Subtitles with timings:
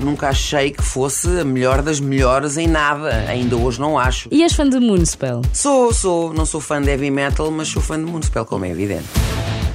[0.00, 3.24] nunca achei que fosse a melhor das melhores em nada.
[3.28, 4.28] Ainda hoje não acho.
[4.30, 5.42] E és fã de Moonspell?
[5.52, 6.32] Sou, sou.
[6.32, 9.04] Não sou fã de heavy metal, mas sou fã de Moonspell, como é evidente.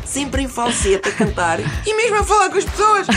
[0.05, 3.07] Sempre em falsete a cantar e mesmo a falar com as pessoas.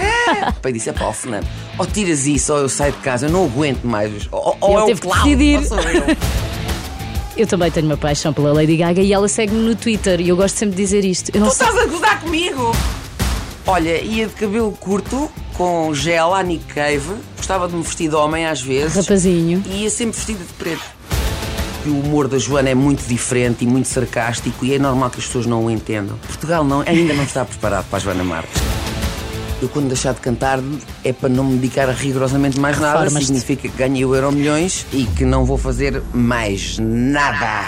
[0.00, 0.50] É.
[0.62, 1.46] Pai disse: é pá, Fernando,
[1.78, 4.28] ou tiras isso ou eu saio de casa, eu não aguento mais.
[4.32, 5.58] Ou, ou é o que clown, decidir.
[5.58, 6.04] ou sou eu.
[7.36, 10.36] Eu também tenho uma paixão pela Lady Gaga e ela segue-me no Twitter e eu
[10.36, 11.30] gosto sempre de dizer isto.
[11.32, 11.68] Eu não Tu sei.
[11.68, 12.72] estás a gozar comigo?
[13.64, 17.16] Olha, ia de cabelo curto, com gel à Nick Cave.
[17.36, 18.94] Gostava de me vestir de homem às vezes.
[18.94, 19.62] Rapazinho.
[19.66, 20.84] E ia sempre vestida de preto.
[21.84, 25.26] O humor da Joana é muito diferente e muito sarcástico e é normal que as
[25.26, 26.16] pessoas não o entendam.
[26.18, 28.60] Portugal não, ainda não está preparado para a Joana Marques.
[29.60, 30.60] Eu quando deixar de cantar
[31.02, 33.10] é para não me dedicar a rigorosamente mais nada.
[33.10, 37.66] Significa que ganhei o Euro Milhões e que não vou fazer mais nada.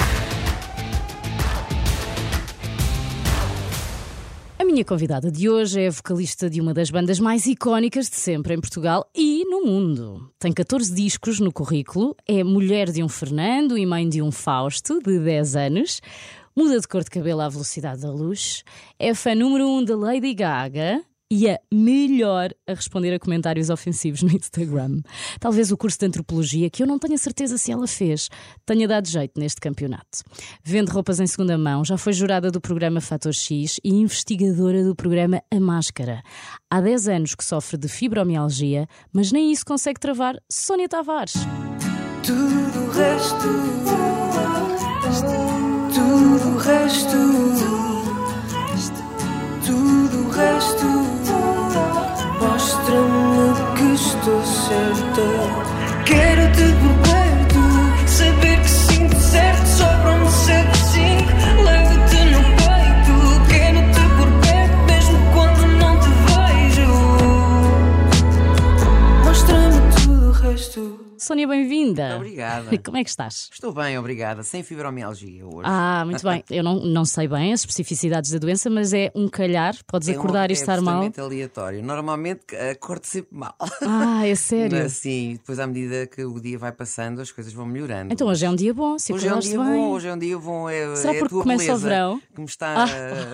[4.73, 8.61] Minha convidada de hoje é vocalista de uma das bandas mais icónicas de sempre em
[8.61, 10.31] Portugal e no mundo.
[10.39, 15.01] Tem 14 discos no currículo, é mulher de um Fernando e mãe de um Fausto,
[15.03, 16.01] de 10 anos,
[16.57, 18.63] muda de cor de cabelo à velocidade da luz,
[18.97, 21.03] é fã número 1 um da Lady Gaga.
[21.33, 25.01] E a melhor a responder a comentários ofensivos no Instagram.
[25.39, 28.29] Talvez o curso de antropologia, que eu não tenho certeza se ela fez,
[28.67, 30.25] tenha dado jeito neste campeonato.
[30.65, 34.97] Vende roupas em segunda mão, já foi jurada do programa Fator X e investigadora do
[34.97, 36.21] programa A Máscara.
[36.69, 41.35] Há 10 anos que sofre de fibromialgia, mas nem isso consegue travar Sónia Tavares.
[42.27, 43.37] Tudo o resto,
[45.95, 47.90] tudo o resto,
[71.31, 72.17] Sónia, bem-vinda.
[72.17, 72.77] Obrigada.
[72.85, 73.49] Como é que estás?
[73.53, 74.43] Estou bem, obrigada.
[74.43, 75.61] Sem fibromialgia hoje.
[75.63, 76.43] Ah, muito bem.
[76.51, 79.77] Eu não, não sei bem as especificidades da doença, mas é um calhar.
[79.87, 80.95] Podes É um- acordar e é estar mal.
[81.05, 81.85] absolutamente aleatório.
[81.85, 83.55] Normalmente acordo sempre mal.
[83.81, 84.77] Ah, é sério.
[84.77, 88.13] Mas, sim, depois à medida que o dia vai passando, as coisas vão melhorando.
[88.13, 89.67] Então hoje é um dia bom, se Hoje é um dia bem.
[89.73, 90.69] bom, hoje é um dia bom.
[90.69, 92.21] É, Será é a porque tua começa o verão?
[92.35, 92.83] que me está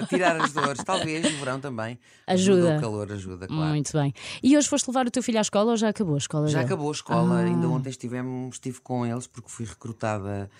[0.02, 0.84] a tirar as dores.
[0.84, 1.98] Talvez o verão também.
[2.26, 2.76] Ajuda.
[2.76, 3.70] O calor ajuda, claro.
[3.70, 4.12] Muito bem.
[4.42, 6.46] E hoje foste levar o teu filho à escola ou já acabou a escola?
[6.48, 6.66] Já dele?
[6.66, 7.44] acabou a escola, Ah.
[7.44, 10.50] ainda ontem estivemos, estive com eles porque fui recrutada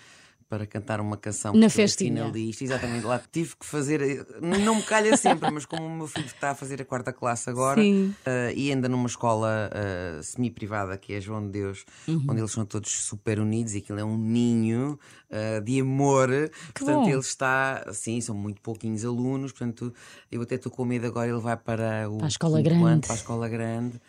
[0.49, 2.23] para cantar uma canção Na que festinha.
[2.23, 2.63] finalista.
[2.63, 6.51] Exatamente, lá tive que fazer, não me calha sempre, mas como o meu filho está
[6.51, 8.15] a fazer a quarta classe agora Sim.
[8.25, 12.23] eh, e anda numa escola eh, semi-privada que é João de Deus, Uhum.
[12.29, 14.97] onde eles são todos super unidos e aquilo é um ninho
[15.29, 16.29] eh, de amor.
[16.73, 17.09] portanto, bom.
[17.09, 19.93] ele está, assim, são muito pouquinhos alunos, portanto,
[20.31, 22.83] eu até estou com medo agora, ele vai para o Para a escola quinto ano,
[22.85, 23.01] grande.
[23.01, 24.01] para a escola grande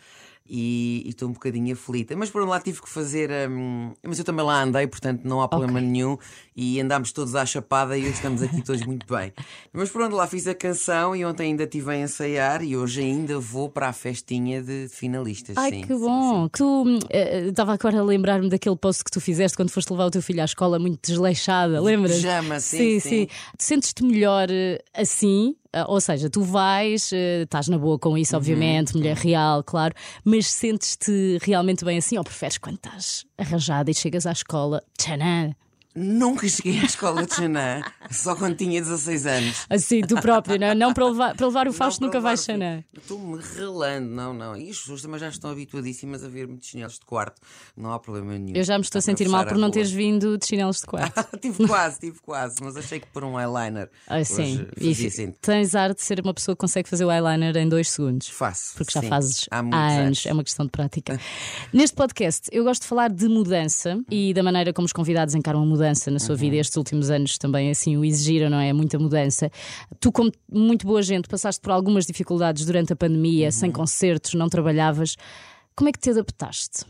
[0.49, 2.15] e e estou um bocadinho aflita.
[2.15, 3.29] Mas por um lado tive que fazer.
[3.49, 6.17] hum, mas eu também lá andei, portanto não há problema nenhum.
[6.55, 9.31] E andámos todos à chapada e hoje estamos aqui todos muito bem.
[9.71, 13.01] Mas por onde lá fiz a canção e ontem ainda estive a ensaiar e hoje
[13.01, 15.55] ainda vou para a festinha de finalistas.
[15.57, 16.43] Ai, sim, que sim, bom!
[16.43, 16.49] sim.
[16.53, 20.05] Tu hum, eh, estava agora a lembrar-me daquele post que tu fizeste quando foste levar
[20.07, 22.15] o teu filho à escola muito desleixada, lembras?
[22.15, 23.25] pijama, sim, sim.
[23.57, 25.55] Tu Sentes-te melhor eh, assim?
[25.71, 29.63] Ah, Ou seja, tu vais, eh, estás na boa com Uhum, isso, obviamente, mulher real,
[29.63, 29.93] claro,
[30.25, 34.81] mas sentes-te realmente bem assim ou preferes quando estás arranjada e chegas à escola?
[34.97, 35.51] Tchanã!
[35.95, 39.65] Nunca cheguei à escola de Xanã, só quando tinha 16 anos.
[39.67, 42.43] Assim, tu próprio, não, não para, levar, para levar o Fausto nunca vais.
[42.43, 42.83] Xanã.
[42.95, 44.55] Estou-me relando, não, não.
[44.55, 47.41] E as pessoas também já estão habituadíssimas a ver-me de chinelos de quarto.
[47.75, 48.55] Não há problema nenhum.
[48.55, 51.25] Eu já me estou a sentir mal por não teres vindo de chinelos de quarto.
[51.41, 54.67] tive quase, tive quase, mas achei que por um eyeliner Ah, sim.
[54.79, 54.93] E
[55.41, 58.27] tens ar de ser uma pessoa que consegue fazer o eyeliner em dois segundos.
[58.29, 58.75] Faço.
[58.77, 59.09] Porque já sim.
[59.09, 61.19] fazes há há, muitos anos, é uma questão de prática.
[61.73, 65.63] Neste podcast, eu gosto de falar de mudança e da maneira como os convidados encaram
[65.63, 65.78] a mudança
[66.11, 66.39] na sua Uhum.
[66.39, 66.55] vida.
[66.57, 68.71] Estes últimos anos também assim o exigiram, não é?
[68.73, 69.49] Muita mudança.
[69.99, 73.51] Tu, como muito boa gente, passaste por algumas dificuldades durante a pandemia, Uhum.
[73.51, 75.15] sem concertos, não trabalhavas.
[75.75, 76.85] Como é que te adaptaste?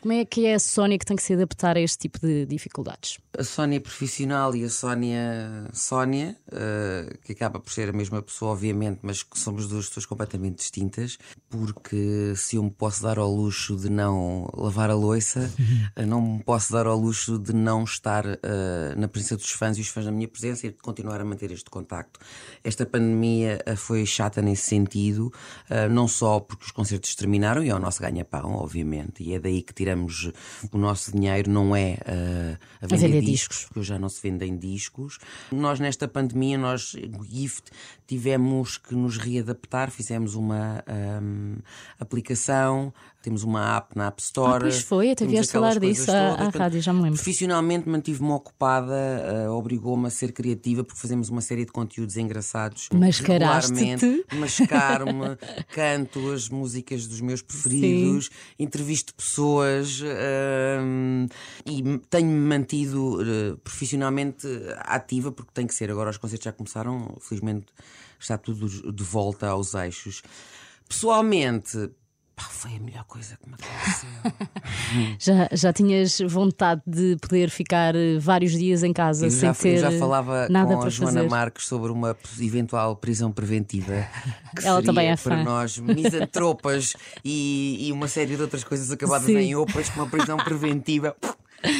[0.00, 2.46] Como é que é a Sónia que tem que se adaptar a este tipo de
[2.46, 3.18] dificuldades?
[3.36, 8.52] A Sónia profissional e a Sónia Sónia, eh, que acaba por ser a mesma pessoa,
[8.52, 11.18] obviamente, mas que somos duas pessoas completamente distintas,
[11.50, 15.52] porque se eu me posso dar ao luxo de não lavar a louça,
[15.94, 19.76] eh, não me posso dar ao luxo de não estar eh, na presença dos fãs
[19.76, 22.18] e os fãs na minha presença e de continuar a manter este contacto.
[22.64, 25.30] Esta pandemia foi chata nesse sentido,
[25.68, 29.38] eh, não só porque os concertos terminaram e é o nosso ganha-pão, obviamente, e é
[29.38, 30.30] daí que tiramos tiramos
[30.70, 33.64] o nosso dinheiro não é uh, a vender vender discos, discos.
[33.64, 35.18] porque já não se vendem discos.
[35.50, 36.94] Nós, nesta pandemia, nós,
[37.28, 37.70] Gift,
[38.06, 40.84] tivemos que nos readaptar, fizemos uma
[41.22, 41.56] um,
[41.98, 42.92] aplicação,
[43.22, 44.56] temos uma app na App Store.
[44.56, 46.54] Ah, pois foi, até vieste falar disso à- todas.
[46.54, 47.16] à rádio, já me lembro.
[47.16, 48.92] Profissionalmente mantive-me ocupada,
[49.46, 52.88] uh, obrigou-me a ser criativa, porque fazemos uma série de conteúdos engraçados.
[52.92, 54.24] Mascaraste-te.
[54.34, 55.36] Mascar-me,
[55.74, 61.26] canto as músicas dos meus preferidos, entrevisto pessoas hum,
[61.66, 64.46] e tenho-me mantido eh, profissionalmente
[64.78, 65.90] ativa, porque tem que ser.
[65.90, 67.66] Agora os concertos já começaram, felizmente
[68.18, 70.22] está tudo de volta aos eixos.
[70.88, 71.90] Pessoalmente,
[72.40, 74.08] pá, foi a melhor coisa que me aconteceu.
[75.20, 79.48] Já, já tinhas vontade de poder ficar eh, vários dias em casa Eu sem já,
[79.48, 81.28] eu ter já falava nada com para a Joana fazer.
[81.28, 84.06] Marques sobre uma eventual prisão preventiva.
[84.56, 85.44] Que Ela seria também é para fã.
[85.44, 86.94] nós, misantropas
[87.24, 89.36] e, e uma série de outras coisas acabadas Sim.
[89.36, 91.16] em opas, com uma prisão preventiva.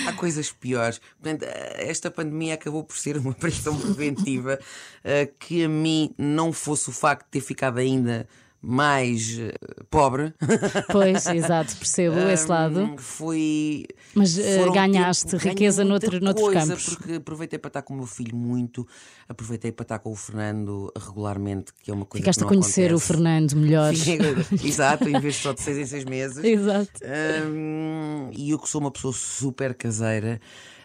[0.06, 1.00] Há coisas piores.
[1.20, 1.42] Portanto,
[1.74, 4.58] esta pandemia acabou por ser uma prisão preventiva
[5.02, 8.28] eh, que a mim não fosse o facto de ter ficado ainda
[8.62, 9.52] mais eh,
[9.90, 10.34] pobre.
[10.92, 12.94] Pois, exato, percebo esse lado.
[12.98, 13.86] Foi.
[14.14, 16.94] Mas, eh, ganhaste tempo- riqueza noutro- noutros coisa, campos.
[16.96, 18.86] Porque aproveitei para estar com o meu filho muito,
[19.28, 22.96] aproveitei para estar com o Fernando regularmente, que é uma coisa Ficaste a conhecer o
[22.96, 23.06] acontece.
[23.06, 23.92] Fernando melhor.
[24.64, 26.42] Exato, em vez de só de seis em seis meses.
[26.44, 26.90] Exato.
[27.46, 30.40] Hum, e eu que sou uma pessoa super caseira,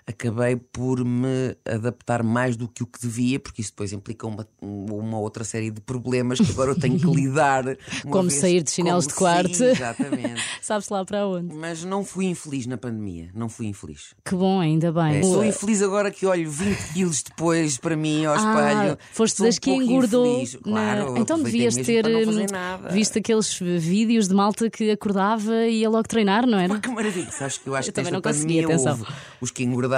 [0.07, 4.47] acabei por me adaptar mais do que o que devia, porque isso depois implica uma,
[4.61, 7.63] uma outra série de problemas que agora eu tenho que lidar.
[8.03, 9.55] Como vez- sair de chinelos como de quarto.
[9.55, 10.41] sair, exatamente.
[10.61, 11.55] Sabes lá para onde?
[11.55, 14.13] Mas não fui infeliz na pandemia, não fui infeliz.
[14.23, 15.17] Que bom, ainda bem.
[15.17, 18.97] É, sou infeliz agora que olho 20 quilos depois para mim ao Ah, espelho.
[19.11, 20.25] foste Estou um das que engordou.
[20.41, 20.53] infeliz.
[20.65, 22.45] na- Claro, Então devias ter hum,
[22.91, 26.79] visto aqueles vídeos de malta que acordava e ia logo treinar, não era?
[26.79, 27.31] Que maravilha!
[27.31, 28.91] Sabes que eu acho Eu que também nesta não consegui, pandemia atenção.
[28.99, 29.05] houve
[29.41, 29.94] os que engordaram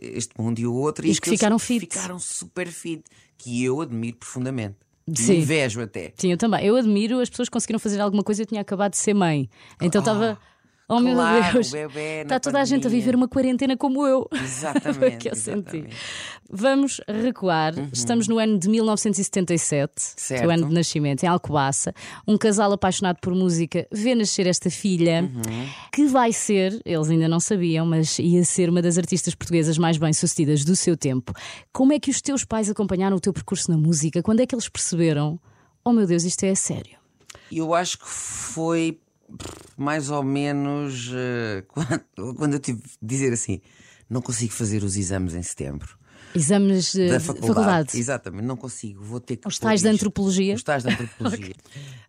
[0.00, 1.80] este mundo e o outro E os que ficaram fit.
[1.80, 3.02] ficaram super fit,
[3.36, 4.76] que eu admiro profundamente.
[5.14, 5.38] Sim.
[5.38, 6.12] Invejo até.
[6.16, 6.64] Sim, eu também.
[6.64, 8.42] Eu admiro as pessoas que conseguiram fazer alguma coisa.
[8.42, 9.50] Eu tinha acabado de ser mãe.
[9.80, 10.38] Então estava.
[10.40, 10.51] Oh,
[11.00, 11.68] meu claro, Deus!
[11.68, 13.00] o bebé na Está toda a gente a pandemia.
[13.04, 14.28] viver uma quarentena como eu.
[14.32, 15.16] O Exatamente.
[15.18, 15.76] que eu senti.
[15.78, 15.86] exatamente.
[15.94, 16.32] Uhum.
[16.54, 17.72] Vamos recuar.
[17.92, 20.40] Estamos no ano de 1977, Certo.
[20.42, 21.94] teu ano de nascimento, em Alcobaça.
[22.26, 25.68] Um casal apaixonado por música vê nascer esta filha, Uhum.
[25.92, 29.96] que vai ser, eles ainda não sabiam, mas ia ser uma das artistas portuguesas mais
[29.96, 31.32] bem-sucedidas do seu tempo.
[31.72, 34.22] Como é que os teus pais acompanharam o teu percurso na música?
[34.22, 35.38] Quando é que eles perceberam?
[35.84, 36.96] Oh meu Deus, isto é sério.
[37.50, 38.98] Eu acho que foi
[39.76, 43.60] mais ou menos eh, quando, quando eu tive de dizer assim:
[44.08, 45.96] não consigo fazer os exames em setembro.
[46.34, 47.54] Exames eh, Da de faculdade.
[47.54, 47.98] faculdade.
[47.98, 49.02] Exatamente, não consigo.
[49.04, 49.46] Vou ter que.
[49.46, 50.54] Os tais de antropologia?
[50.54, 51.54] Os tais de antropologia.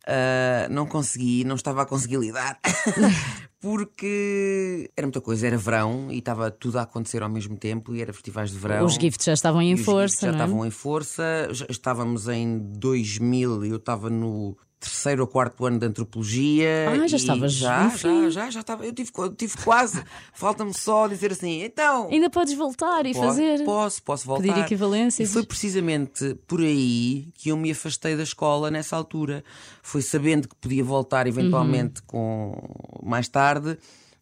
[0.08, 2.58] Ah, não consegui, não estava a conseguir lidar.
[3.60, 8.02] Porque era muita coisa, era verão e estava tudo a acontecer ao mesmo tempo e
[8.02, 8.86] era festivais de verão.
[8.86, 10.32] Os gifts já estavam em força, já é?
[10.32, 11.48] estavam em força.
[11.52, 16.90] Já estávamos em 2000 e eu estava no terceiro ou quarto ano de antropologia.
[16.90, 18.86] Ah, já e estavas já, já, já, já estava.
[18.86, 20.04] Eu tive, tive quase.
[20.34, 22.10] Falta-me só dizer assim, então.
[22.12, 23.64] Ainda podes voltar e fazer.
[23.64, 24.44] Posso, posso voltar.
[24.44, 25.30] Pedir equivalências.
[25.30, 29.44] E foi precisamente por aí que eu me afastei da escola nessa altura.
[29.82, 32.08] Foi sabendo que podia voltar eventualmente Uhum.
[32.08, 33.78] com mais tarde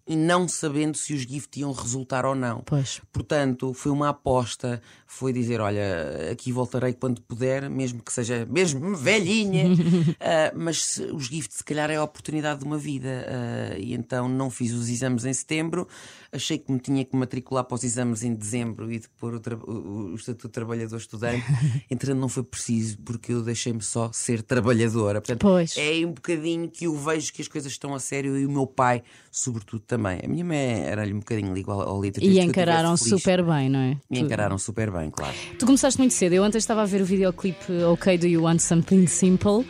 [0.08, 2.62] e não sabendo se os gift iam resultar ou não.
[2.66, 3.00] Pois.
[3.14, 8.96] Portanto, foi uma aposta, foi dizer, olha, aqui voltarei quando puder, mesmo que seja mesmo
[8.96, 9.66] velhinha,
[10.20, 13.26] ah, mas se- os gift se calhar é a oportunidade de uma vida.
[13.28, 15.88] ah, e então não fiz os exames em setembro,
[16.32, 19.42] achei que me tinha que matricular para os exames em dezembro e de pôr o,
[19.72, 21.46] o- o Estatuto de Trabalhador Estudante.
[21.92, 25.22] Entretanto, não foi preciso, porque eu deixei-me só ser trabalhadora.
[25.22, 25.76] Portanto, Pois.
[25.78, 28.66] é um bocadinho que eu vejo que as coisas estão a sério e o meu
[28.66, 30.20] pai, sobretudo, também.
[30.24, 32.24] A minha mãe era-lhe um bocadinho igual ao litro.
[32.24, 33.98] E encararam super bem, não é?
[34.10, 35.34] E Tu- encararam super bem, claro.
[35.60, 36.34] Tu começaste muito cedo.
[36.34, 39.66] Eu ontem estava a ver o videoclipe Ok, Do You Want Something Simple?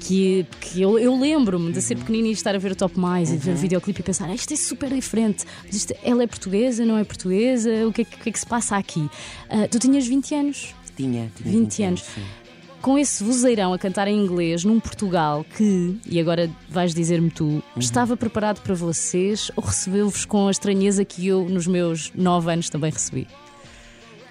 [0.00, 1.82] Que, que eu, eu lembro-me de Uhum.
[1.82, 4.28] ser pequenina e estar a ver o Top Mais e ver o videoclipe e pensar
[4.28, 5.44] "Ah, isto é super diferente.
[5.64, 7.70] Mas isto- ela é portuguesa, não é portuguesa?
[7.86, 9.08] O que é, que que é que se passa aqui?
[9.48, 10.74] Ah, tu tinhas 20 anos.
[10.94, 12.02] Tinha, tinha 20 anos.
[12.02, 12.22] sim.
[12.84, 17.44] Com esse vozeirão a cantar em inglês num Portugal que, e agora vais dizer-me tu,
[17.44, 17.62] Uhum.
[17.78, 22.68] estava preparado para vocês ou recebeu-vos com a estranheza que eu, nos meus 9 anos,
[22.68, 23.26] também recebi?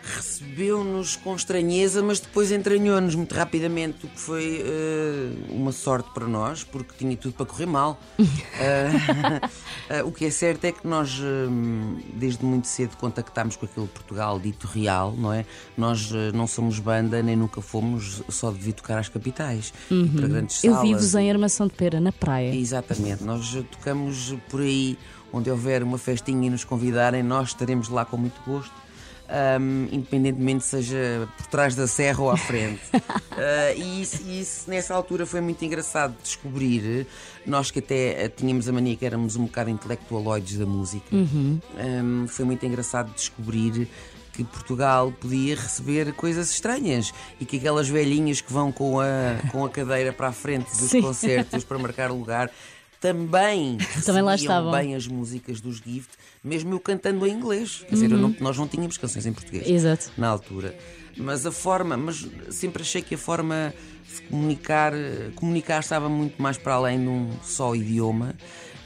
[0.03, 6.27] Recebeu-nos com estranheza, mas depois entranhou-nos muito rapidamente, o que foi eh, uma sorte para
[6.27, 8.00] nós, porque tinha tudo para correr mal.
[8.60, 8.91] Eh,
[9.89, 13.88] eh, o que é certo é que nós, hum, desde muito cedo, contactámos com aquele
[13.88, 15.45] Portugal dito real, não é?
[15.75, 20.27] Nós não somos banda, nem nunca fomos, só de vir tocar às capitais e para
[20.27, 21.01] grandes Eu salas.
[21.01, 22.53] vivo em Armação de Pera, na praia.
[22.53, 24.98] Exatamente, nós tocamos por aí
[25.31, 28.83] onde houver uma festinha e nos convidarem, nós estaremos lá com muito gosto.
[29.30, 32.82] Ahm, independentemente seja por trás da serra ou à frente.
[33.36, 37.08] Ah, e isso, isso, nessa altura foi muito engraçado descobrir.
[37.46, 42.27] Nós que até eh, tínhamos a mania que éramos um bocado intelectualoides da música, ahm,
[42.27, 43.89] foi muito engraçado descobrir
[44.34, 49.65] que Portugal podia receber coisas estranhas e que aquelas velhinhas que vão com a, com
[49.65, 51.01] a cadeira para a frente dos Sim.
[51.01, 52.51] concertos para marcar lugar
[53.07, 54.72] também Também lá estavam.
[54.72, 57.83] bem as músicas dos Gift, mesmo eu cantando em inglês.
[57.88, 58.19] Quer dizer, Uhum.
[58.29, 60.10] não- nós não tínhamos canções em português Exato.
[60.17, 60.74] na altura.
[61.17, 63.74] Mas a forma, mas sempre achei que a forma
[64.15, 64.93] de comunicar,
[65.36, 68.33] comunicar estava muito mais para além de um só idioma.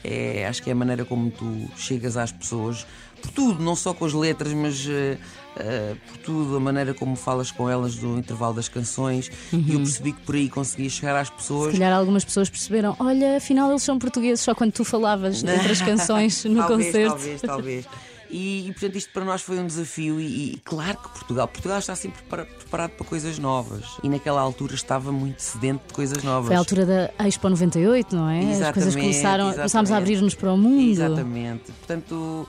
[0.02, 2.86] É, acho que é a maneira como tu chegas às pessoas,
[3.22, 5.16] por tudo, não só com as letras, mas eh,
[5.58, 9.30] eh, por tudo, a maneira como falas com elas no intervalo das canções.
[9.52, 11.72] E eu percebi que por aí conseguia chegar às pessoas.
[11.72, 15.72] Se calhar algumas pessoas perceberam, olha, afinal eles são portugueses só quando tu falavas entre
[15.72, 17.08] as canções no talvez, concerto.
[17.10, 17.86] Talvez, talvez.
[18.30, 21.78] E, e, portanto isto para nós foi um desafio e, e claro que Portugal, Portugal
[21.78, 26.22] está sempre prepara- preparado para coisas novas e naquela altura estava muito sedento de coisas
[26.22, 26.48] novas.
[26.48, 28.40] Foi a altura da Expo 98, não é?
[28.40, 30.02] As coisas Exatamente, começaram, começámos a exatamente.
[30.02, 30.90] abrir-nos para o mundo.
[30.90, 31.72] Exatamente.
[31.72, 32.46] Portanto,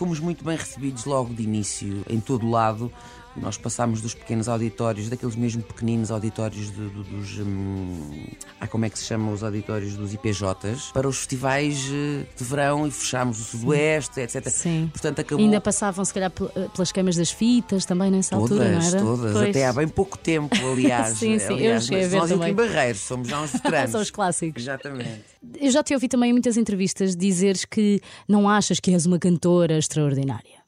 [0.00, 2.90] fomos muito bem recebidos logo de início, em todo lado.
[3.36, 7.38] Nós passámos dos pequenos auditórios, daqueles mesmo pequeninos auditórios de- do- dos.
[7.38, 8.26] Hum,
[8.60, 12.44] ah, como é que se chamam os auditórios dos IPJs, para os festivais eh, de
[12.44, 14.48] verão e fechámos o Sudoeste, etc.
[14.48, 14.88] Sim.
[14.92, 15.44] Portanto, acabou.
[15.44, 18.98] Ainda passavam, se calhar, pel- pelas queimas das fitas também nessa Todas, altura, não era?
[19.00, 19.50] todas, Pois.
[19.50, 21.16] até há bem pouco tempo, aliás.
[21.18, 22.54] Sim, sim, eu aliás, cheguei a mas ver nós também.
[22.54, 23.90] Barreiros, somos já uns veteranos.
[23.92, 24.62] São os clássicos.
[24.62, 25.20] Exatamente.
[25.58, 29.18] Eu já te ouvi também em muitas entrevistas dizeres que não achas que és uma
[29.20, 30.59] cantora extraordinária.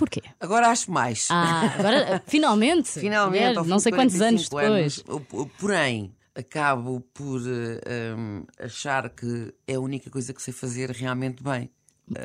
[0.00, 0.22] Porquê?
[0.40, 1.28] Agora acho mais.
[1.30, 2.88] Ah, agora, finalmente.
[2.98, 5.04] Finalmente, fim não sei quantos anos 45 depois.
[5.06, 10.90] anos, porém, acabo por eh, um, achar que é a única coisa que sei fazer
[10.90, 11.68] realmente bem.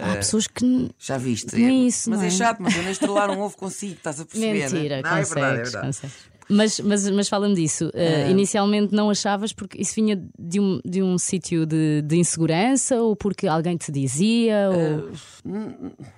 [0.02, 0.90] Há pessoas que.
[0.98, 1.54] Já viste?
[1.58, 2.30] Nem É- isso, mas é é?
[2.32, 4.54] chato, mas eu nem estrelar um ovo consigo, estás a perceber?
[4.72, 5.02] Mentira, né?
[5.04, 5.86] Não, é consegues, verdade, é verdade.
[5.86, 6.16] consegues.
[6.50, 7.88] Mas, mas, mas fala-me disso.
[7.88, 12.98] Uh, Inicialmente não achavas porque isso vinha de um, de um sítio de, de insegurança
[13.02, 14.70] ou porque alguém te dizia?
[14.70, 15.12] ou...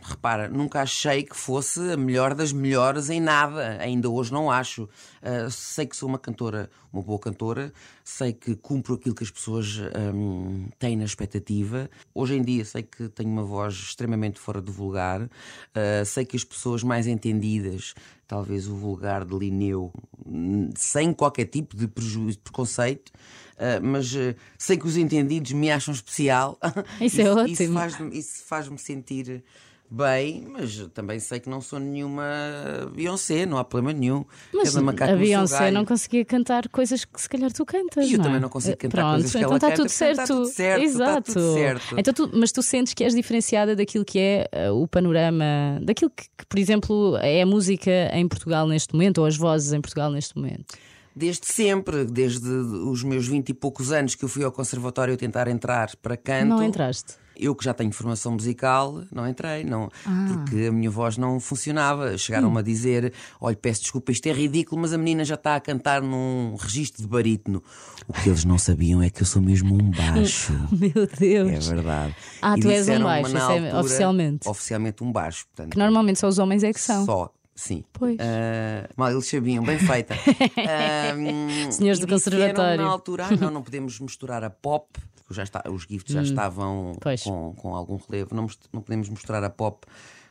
[0.02, 3.78] Repara, nunca achei que fosse a melhor das melhores em nada.
[3.80, 4.90] Ainda hoje não acho.
[5.22, 9.32] Ah, sei que sou uma cantora, uma boa cantora, sei que cumpro aquilo que as
[9.32, 9.80] pessoas
[10.14, 11.90] hum, têm na expectativa.
[12.14, 15.30] Hoje em dia sei que tenho uma voz extremamente fora do vulgar.
[16.06, 17.94] Sei que as pessoas mais entendidas,
[18.28, 19.92] talvez o vulgar de Linneu,
[20.26, 23.12] hum, sem qualquer tipo de prejuízo, preconceito.
[23.58, 26.58] ah, mas ah, sei que os entendidos me acham especial.
[27.02, 27.74] Isso é Isso ótimo.
[27.74, 29.44] faz-me isso faz-me sentir
[29.90, 32.24] bem, mas também sei que não sou nenhuma
[32.94, 34.26] Beyoncé, não há problema nenhum.
[34.54, 38.06] Mas a Beyoncé não conseguia cantar coisas que se calhar tu cantas.
[38.08, 38.28] E eu não é?
[38.28, 40.22] também não consigo cantar Pronto, coisas que então ela está canta, tudo portanto certo.
[40.22, 41.34] está tudo certo, está Exato.
[41.34, 41.96] tudo certo.
[41.98, 46.12] Então tu, mas tu sentes que és diferenciada daquilo que é uh, o panorama, daquilo
[46.12, 49.82] que, que, por exemplo, é a música em Portugal neste momento, ou as vozes em
[49.82, 50.76] Portugal neste momento.
[51.16, 55.48] Desde sempre, desde os meus vinte e poucos anos que eu fui ao conservatório tentar
[55.48, 56.50] entrar para canto.
[56.50, 57.16] Não entraste.
[57.40, 60.28] Eu que já tenho formação musical, não entrei, não, Ah.
[60.34, 62.18] porque a minha voz não funcionava.
[62.18, 65.60] Chegaram-me a dizer: olha, peço desculpa, isto é ridículo, mas a menina já está a
[65.60, 67.62] cantar num registro de barítono.
[68.08, 70.54] O que eles não sabiam é que eu sou mesmo um baixo.
[70.72, 71.68] Meu É Deus.
[71.68, 72.16] verdade.
[72.42, 74.50] Ah, E tu és um baixo, é altura- oficialmente.
[74.50, 75.46] Oficialmente um baixo.
[75.48, 77.06] Portanto, Que normalmente só os homens é que são.
[77.06, 77.84] Só, sim.
[77.94, 78.18] Pois.
[78.20, 80.16] Ah, mal eles sabiam, bem feita.
[80.58, 82.82] Ah, Senhores do conservatório.
[82.84, 84.88] Na altura, ah, não, não podemos misturar a pop,
[85.28, 86.98] porque já está, os gifts já estavam Hum.
[87.02, 87.22] Pois.
[87.22, 89.86] com, com algum relevo, não, não podemos misturar a pop.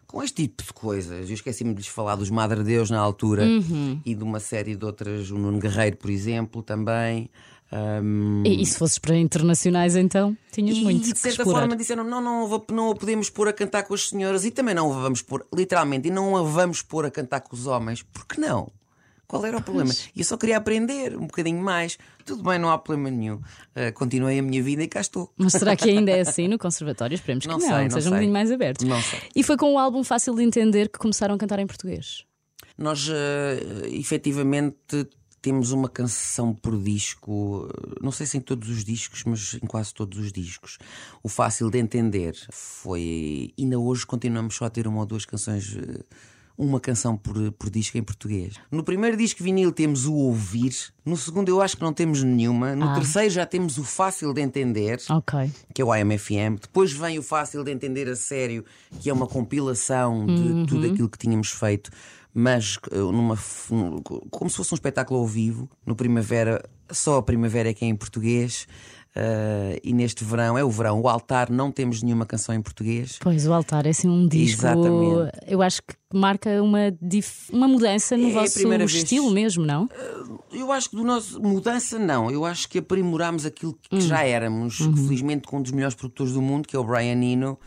[0.07, 3.45] Com este tipo de coisas, eu esqueci-me de lhes falar dos Madre Deus na altura
[3.45, 4.01] Uhum.
[4.07, 7.29] e de uma série de outras, o Nuno Guerreiro, por exemplo, também.
[7.73, 11.61] Ahm, E, e se fosses para internacionais, então, tinhas e, muito de certa explorar.
[11.63, 14.53] forma disseram: não, não, vou- não a podemos pôr a cantar com as senhoras e
[14.53, 17.67] também não a vamos pôr, literalmente, e não a vamos pôr a cantar com os
[17.67, 18.69] homens, porque não?
[19.27, 19.93] Qual era o problema?
[20.15, 21.99] E eu só queria aprender um bocadinho mais.
[22.25, 23.41] Tudo bem, não há problema nenhum.
[23.75, 25.33] Ah, continuei a minha vida e cá estou.
[25.37, 27.15] Mas será que ainda é assim no conservatório?
[27.15, 28.11] Esperemos que Não não, sei, não sejam um sei.
[28.11, 28.87] bocadinho mais abertos.
[28.87, 29.19] Não sei.
[29.35, 32.25] E foi com um álbum fácil de entender que começaram a cantar em português.
[32.79, 34.77] Nós, ah, efetivamente,
[35.43, 37.69] temos uma canção por disco,
[38.01, 40.79] não sei se em todos os discos, mas em quase todos os discos.
[41.23, 43.53] O fácil de entender foi.
[43.59, 45.77] Ainda hoje continuamos só a ter uma ou duas canções.
[45.77, 46.05] ah,
[46.59, 48.55] uma canção por, por disco em português.
[48.71, 52.75] No primeiro disco vinil temos o Ouvir, no segundo eu acho que não temos nenhuma,
[52.75, 52.95] no Ah.
[52.95, 55.51] terceiro já temos o Fácil de Entender, Ok.
[55.75, 58.65] que é o AMFM, depois vem o Fácil de Entender a Sério,
[59.01, 60.67] que é uma compilação de Uhum.
[60.67, 61.91] tudo aquilo que tínhamos feito,
[62.33, 63.37] mas eh, numa,
[64.31, 65.69] como se fosse um espetáculo ao vivo.
[65.85, 68.67] No Primavera, só a Primavera é que é em português.
[69.17, 73.17] Eh, e neste verão, é o verão, o altar, não temos nenhuma canção em português.
[73.19, 74.61] Pois, o altar é assim um disco.
[74.61, 75.31] Exatamente.
[75.47, 78.99] Eu acho que marca uma, dif- uma mudança no É vosso primeira vez.
[78.99, 79.89] estilo mesmo, não?
[80.53, 84.01] Eu acho que do nosso mudança não, eu acho que aprimorámos aquilo que Hum.
[84.01, 84.95] já éramos, Uhum.
[84.97, 87.59] felizmente com um dos melhores produtores do mundo, que é o Brian Eno,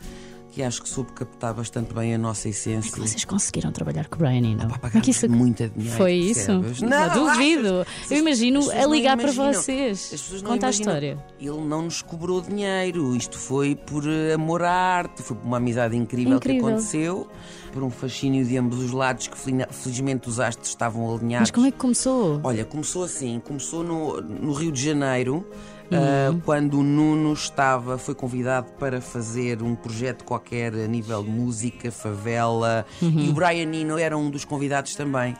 [0.50, 2.90] que acho que soube captar bastante bem a nossa essência.
[2.96, 4.68] Vocês conseguiram trabalhar com o Brian Eno?
[4.68, 6.60] Pá, Como é que isso muito dinheiro, foi isso?
[6.60, 6.82] percebes?
[6.82, 7.86] Não, duvido.
[8.10, 10.10] Eu imagino a não ligar para vocês.
[10.12, 11.24] As pessoas não Conta a história.
[11.40, 13.14] Ele não nos cobrou dinheiro.
[13.14, 16.60] Isto foi por eh, amor à arte, foi por uma amizade incrível, Incrível.
[16.62, 17.28] que aconteceu,
[17.72, 21.42] por um fascínio de ambos os lados, que felizmente os astros estavam alinhados.
[21.48, 22.40] Mas como é que começou?
[22.42, 25.46] Olha, começou assim, começou no, no Rio de Janeiro,
[25.90, 25.98] Uhum.
[25.98, 31.30] ah, quando o Nuno estava, foi convidado para fazer um projeto qualquer a nível de
[31.30, 33.18] música, favela, Uhum.
[33.20, 35.36] e o Brian Eno era um dos convidados também.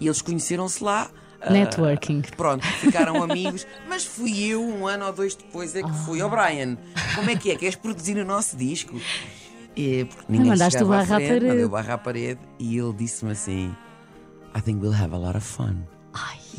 [0.00, 1.10] E eles conheceram-se lá.
[1.40, 2.22] ah, Networking.
[2.36, 6.20] Pronto, ficaram amigos, mas fui eu, um ano ou dois depois, é que fui.
[6.22, 6.76] Ó Brian,
[7.14, 7.56] como é que é?
[7.56, 8.94] Queres produzir o nosso disco?
[9.76, 11.46] E, porque ninguém mandaste o barra à frente, parede.
[11.46, 13.74] mandei o barra à parede e ele disse-me assim:
[14.56, 15.76] I think we'll have a lot of fun.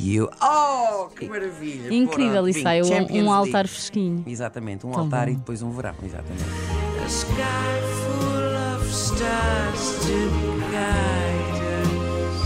[0.01, 1.93] E eu, oh, que maravilha!
[1.93, 3.67] incrível, e vim, sai um, um altar League.
[3.69, 4.23] fresquinho.
[4.25, 5.33] Exatamente, um Tão altar bom.
[5.33, 6.43] e depois um verão, exatamente.
[7.03, 7.33] A sky
[8.05, 10.29] full of stars to
[10.71, 12.39] guide us.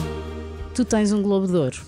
[0.74, 1.78] Tu tens um Globo de Ouro.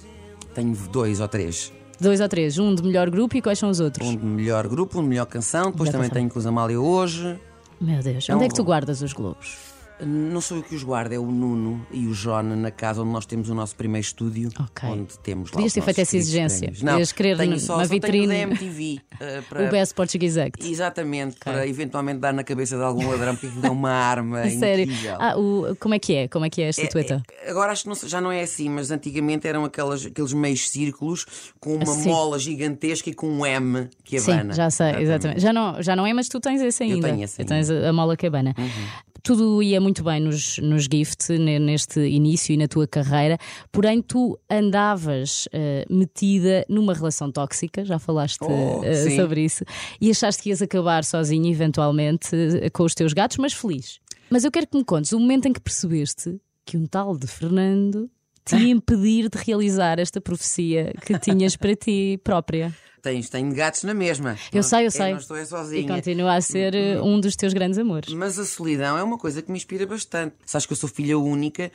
[0.54, 1.70] Tenho dois ou três.
[2.00, 2.58] Dois ou três.
[2.58, 4.08] Um de melhor grupo e quais são os outros?
[4.08, 6.14] Um de melhor grupo, um de melhor canção, depois Melhor também canção.
[6.22, 7.38] tenho com os Amália hoje.
[7.80, 8.28] Meu Deus.
[8.28, 9.73] É Onde é que tu guardas os Globos?
[10.00, 13.12] Não sou eu que os guardo, é o Nuno e o John na casa onde
[13.12, 14.50] nós temos o nosso primeiro estúdio.
[14.58, 14.88] Ok.
[14.88, 16.58] Onde temos lá Podias ter feito essa exigência.
[16.62, 16.82] prémios.
[16.82, 18.26] Não, Podias querer tenho só, só vitrine.
[18.26, 19.00] Tenho MTV.
[19.20, 20.68] eh, para, O Best Portuguese Act.
[20.68, 24.84] Exatamente, para eventualmente dar na cabeça de algum ladrão porque aquilo é uma arma Sério.
[24.84, 25.16] incrível.
[25.20, 26.28] Ah, o, como é que é?
[26.28, 27.22] Como é que é a É- estatueta?
[27.44, 30.68] é- agora acho que não já não é assim, mas antigamente eram aquelas, aqueles meios
[30.68, 31.24] círculos
[31.60, 32.08] com uma Sim.
[32.08, 34.54] mola gigantesca e com um M que Sim, abana.
[34.54, 35.40] já sei, exatamente.
[35.40, 37.08] Já não, já não é, mas tu tens esse ainda.
[37.08, 38.52] tenho esse Tens a, a mola cabana.
[38.58, 39.13] Uhum.
[39.24, 43.38] Tudo ia muito bem nos, nos gift, ne- neste início e na tua carreira,
[43.72, 49.16] porém tu andavas eh, metida numa relação tóxica, já falaste Oh, sim.
[49.16, 49.64] sobre isso,
[49.98, 53.98] e achaste que ias acabar sozinha, eventualmente, eh, com os teus gatos, mas feliz.
[54.28, 57.26] Mas eu quero que me contes o momento em que percebeste que um tal de
[57.26, 58.10] Fernando
[58.44, 62.74] te ia impedir de realizar esta profecia que tinhas para ti própria.
[63.04, 64.30] Tens, tenho gatos na mesma.
[64.50, 65.10] Eu Não- sei, eu é, sei.
[65.12, 65.86] Não estou é E sozinha.
[65.94, 68.12] continua a ser eh, um dos teus grandes amores.
[68.14, 70.34] Mas a solidão é uma coisa que me inspira bastante.
[70.46, 71.70] Sabes que eu sou filha única,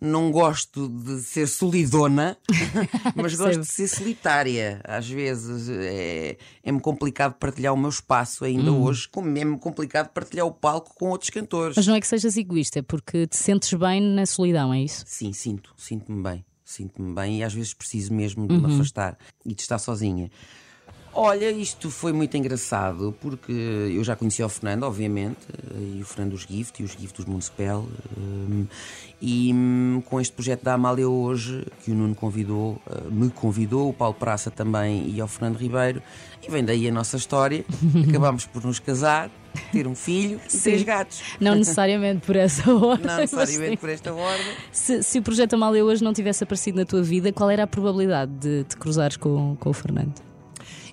[0.00, 2.36] não gosto de ser solidona,
[3.14, 4.80] mas gosto de ser solitária.
[4.82, 10.46] Às vezes é- é-me complicado partilhar o meu espaço ainda hoje, como é-me complicado partilhar
[10.46, 11.76] o palco com outros cantores.
[11.76, 15.04] Mas não é que sejas egoísta, é porque te sentes bem na solidão, é isso?
[15.06, 16.44] Sim, sinto, sinto-me bem.
[16.66, 18.66] Sinto-me bem e às vezes preciso mesmo de Uhum.
[18.66, 20.28] me afastar e de estar sozinha.
[21.18, 25.38] Olha, isto foi muito engraçado porque eu já conhecia o Fernando, obviamente,
[25.96, 27.86] e o Fernando dos Gift e os Gift dos Municipal.
[28.18, 28.66] hum,
[29.22, 33.88] E hum, com este projeto da Amália hoje, que o Nuno convidou, uh, me convidou,
[33.88, 36.02] o Paulo Praça também e ao Fernando Ribeiro,
[36.46, 37.64] e vem daí a nossa história.
[38.10, 39.30] Acabámos por nos casar,
[39.72, 41.22] ter um filho e três gatos.
[41.40, 43.06] Não necessariamente por essa ordem.
[43.06, 44.52] Não necessariamente por esta ordem.
[44.70, 47.66] Se, se o projeto Amália hoje não tivesse aparecido na tua vida, qual era a
[47.66, 50.26] probabilidade de te cruzares com, com o Fernando?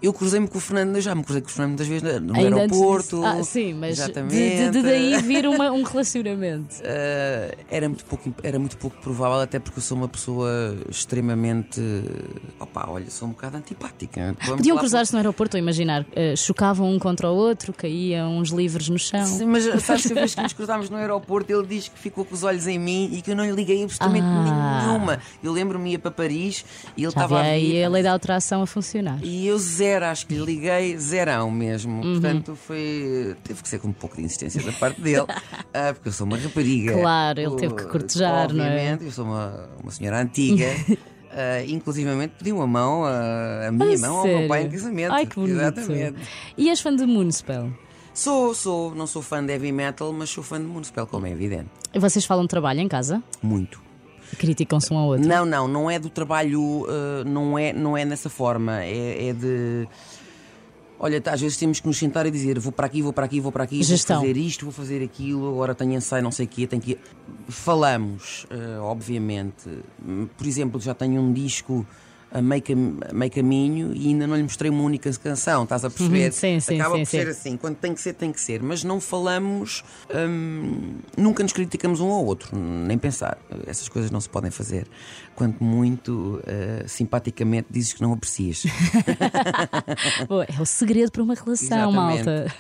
[0.04, 2.58] Eu cruzei-me com o Fernando, já me cruzei com o Fernando muitas vezes no Ainda
[2.58, 3.24] aeroporto.
[3.26, 6.76] Ah, sim, mas de, de- daí vir uma- um relacionamento.
[6.84, 11.80] Eh, era, muito pouco, era muito pouco provável, até porque eu sou uma pessoa extremamente.
[12.60, 14.36] Opá, olha, sou um bocado antipática.
[14.42, 18.50] Vamos Podiam cruzar-se no aeroporto, ou imaginar, eh, chocavam um contra o outro, caíam uns
[18.50, 19.26] livros no chão.
[19.26, 22.26] Sim, mas sabes que a vez que nos cruzámos no aeroporto, ele diz que ficou
[22.26, 24.84] com os olhos em mim e que eu não lhe liguei absolutamente Ah.
[24.86, 25.20] nenhuma.
[25.42, 26.66] Eu lembro-me ia para Paris
[26.98, 29.20] e ele estava a aí a lei da alteração a funcionar.
[29.24, 32.02] E eu zero, acho que lhe liguei zerão mesmo.
[32.02, 32.14] Uhum.
[32.14, 33.36] Portanto, foi.
[33.44, 35.26] Teve que ser com um pouco de insistência da parte dele,
[35.74, 36.94] ah, porque eu sou uma rapariga.
[36.94, 38.70] Claro, ele teve que cortejar, não é?
[38.70, 40.66] Obviamente, eu sou uma, uma senhora antiga.
[41.32, 44.80] ah, inclusivamente pediu a mão, a, a minha A mão ao meu pai em sério?
[44.80, 45.12] casamento.
[45.12, 45.60] Ai, que bonito.
[45.60, 46.18] Exatamente.
[46.58, 47.72] E és fã de Moonspell?
[48.14, 51.32] Sou, sou, não sou fã de heavy metal, mas sou fã de Municipal, como é
[51.32, 51.70] evidente.
[51.94, 53.22] E vocês falam de trabalho em casa?
[53.42, 53.83] Muito.
[54.38, 55.28] Criticam-se um ao outro?
[55.28, 58.84] Não, não, não é do trabalho, uh, não, é, não é nessa forma.
[58.84, 59.88] É, é de.
[61.00, 63.40] Olha, às vezes temos que nos sentar e dizer vou para aqui, vou para aqui,
[63.42, 64.18] vou para aqui, Gestão.
[64.18, 66.98] vou fazer isto, vou fazer aquilo, agora tenho ensaio, não sei o quê, tenho que.
[67.50, 69.70] Falamos, eh, obviamente.
[70.38, 71.86] Por exemplo, já tenho um disco
[72.34, 75.86] a meio, cam- a meio caminho e ainda não lhe mostrei uma única canção, estás
[75.86, 76.26] a perceber?
[76.26, 77.30] Uhum, sim, sim, Acaba sim, por ser sim.
[77.50, 82.00] assim, quando tem que ser, tem que ser, mas não falamos, hum, nunca nos criticamos
[82.00, 83.38] um ao outro, nem pensar.
[83.68, 84.88] Essas coisas não se podem fazer.
[85.36, 88.64] Quanto muito, eh, simpaticamente, dizes que não aprecias.
[90.58, 92.26] É o segredo para uma relação, Exatamente.
[92.26, 92.56] malta.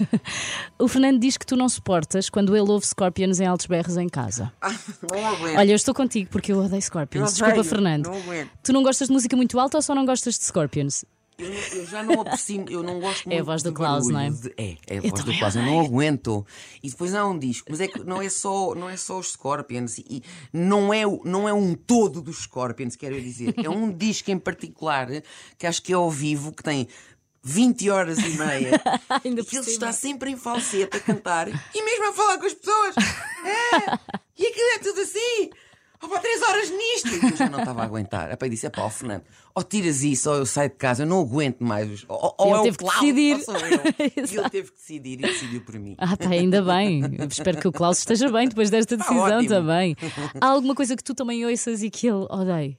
[0.79, 4.07] O Fernando diz que tu não suportas quando ele ouve Scorpions em altos berros em
[4.09, 4.51] casa.
[4.61, 5.57] aguento.
[5.57, 7.31] Olha, eu estou contigo porque eu odeio Scorpions.
[7.31, 8.07] Desculpa, odeio, Fernando.
[8.07, 8.47] não.
[8.63, 11.05] Tu não gostas de música muito alta ou só não gostas de Scorpions?
[11.37, 14.19] Eu, eu já não aprecio, eu não gosto muito É a voz do Klaus, não
[14.19, 14.29] é?
[14.29, 16.45] de- é, é a Eu voz do Klaus, eu não aguento.
[16.81, 19.31] E depois há um disco, mas é que não é só, não é só os
[19.31, 20.21] Scorpions e
[20.53, 23.53] não é, não é um todo dos Scorpions, quero dizer.
[23.63, 25.07] É um disco em particular
[25.57, 26.87] que acho que é ao vivo, que tem
[27.43, 28.81] 20 horas e meia.
[29.25, 32.53] Ainda e ele está sempre em falsete a cantar e mesmo a falar com as
[32.53, 32.95] pessoas.
[32.97, 33.77] É,
[34.37, 35.49] e aquilo é tudo assim.
[36.03, 37.09] Oh, pá, três horas nisto!
[37.25, 38.31] E eu já não estava a aguentar.
[38.31, 39.23] A pai disse: é pá, Fernando,
[39.55, 42.03] ou tiras isso ou eu saio de casa, eu não aguento mais.
[42.07, 43.43] Ou, ou ele é o teve que decidir.
[43.47, 43.79] ou eu.
[44.33, 45.95] E ele teve que decidir e decidiu por mim.
[45.97, 47.01] Ah, pá, ainda bem.
[47.17, 49.47] Eu espero que o Klaus esteja bem depois desta decisão ótimo.
[49.49, 49.95] também.
[50.41, 52.75] Há alguma coisa que tu também ouças e que ele odeia?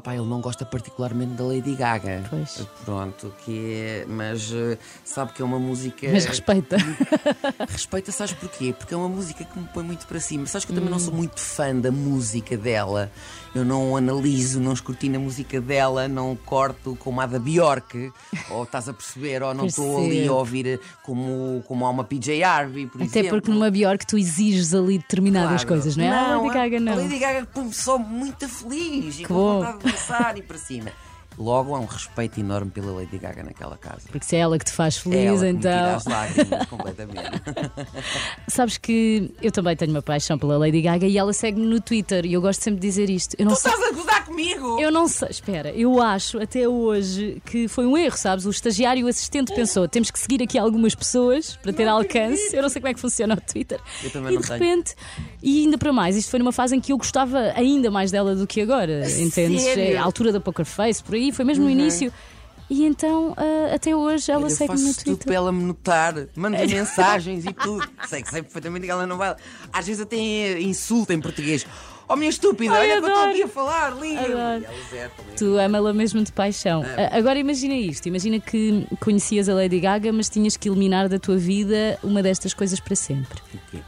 [0.00, 2.22] Pá, ele não gosta particularmente da Lady Gaga.
[2.28, 2.66] Pois.
[2.84, 4.04] Pronto, que é.
[4.06, 6.06] Mas eh, sabe que é uma música.
[6.12, 6.76] Mas respeita.
[7.68, 8.74] Respeita, sabes porquê?
[8.76, 10.46] Porque é uma música que me põe muito para cima.
[10.46, 11.16] Sabes que eu também não sou Hum.
[11.18, 13.10] muito fã da música dela.
[13.56, 18.12] Eu não analiso, não escrutino a música dela, não corto como a da Bjork,
[18.50, 22.42] ou estás a perceber, ou não estou ali a ouvir como, como há uma PJ
[22.42, 23.38] Harvey, por Até exemplo.
[23.40, 25.68] porque numa Bjork tu exiges ali determinadas Claro.
[25.68, 26.08] coisas, não é?
[26.08, 26.92] ah, Lady Gaga não.
[26.92, 30.90] A Lady Gaga põe-me só muito feliz e com vontade de dançar e para cima.
[31.38, 34.02] Logo há um respeito enorme pela Lady Gaga naquela casa.
[34.10, 35.96] Porque se é ela que te faz É feliz, ela que me tira então.
[35.96, 37.42] as lágrimas completamente.
[38.48, 42.24] Sabes que eu também tenho uma paixão pela Lady Gaga e ela segue-me no Twitter
[42.26, 43.34] e eu gosto sempre de dizer isto.
[43.38, 43.72] Eu não tu sei.
[43.72, 44.80] estás a gozar comigo?
[44.80, 48.46] Eu não sei, espera, eu acho até hoje que foi um erro, sabes?
[48.46, 52.54] O estagiário o assistente pensou: temos que seguir aqui algumas pessoas para ter alcance.
[52.56, 53.80] Eu não sei como é que funciona o Twitter.
[54.02, 54.58] Eu também e não de tenho.
[54.60, 54.94] repente,
[55.42, 58.34] e ainda para mais, isto foi numa fase em que eu gostava ainda mais dela
[58.34, 59.62] do que agora, entendes?
[59.62, 59.94] sério?
[59.94, 62.12] É a altura da Poker Face, por aí, foi mesmo no início.
[62.68, 65.26] E então, ah, até hoje, ela eu segue-me no faço tudo Twitter.
[65.26, 67.88] para ela me notar, mando-lhe mensagens e tudo.
[68.08, 69.36] Sei que sei perfeitamente que ela não vai.
[69.72, 71.64] Às vezes até insulta em português.
[72.08, 73.30] Oh, minha estúpida, Ai, olha que eu estou adoro.
[73.30, 73.86] aqui a falar.
[73.92, 74.64] Adoro.
[74.90, 75.06] Também.
[75.36, 76.84] Tu ama-la mesmo de paixão.
[76.84, 77.06] É.
[77.06, 81.18] A- Agora imagina isto: imagina que conhecias a Lady Gaga, mas tinhas que eliminar da
[81.20, 83.78] tua vida uma destas coisas para sempre: O quê?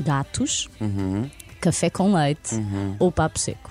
[0.00, 1.28] gatos, Uhum.
[1.60, 2.54] café com leite
[3.00, 3.70] ou papo seco.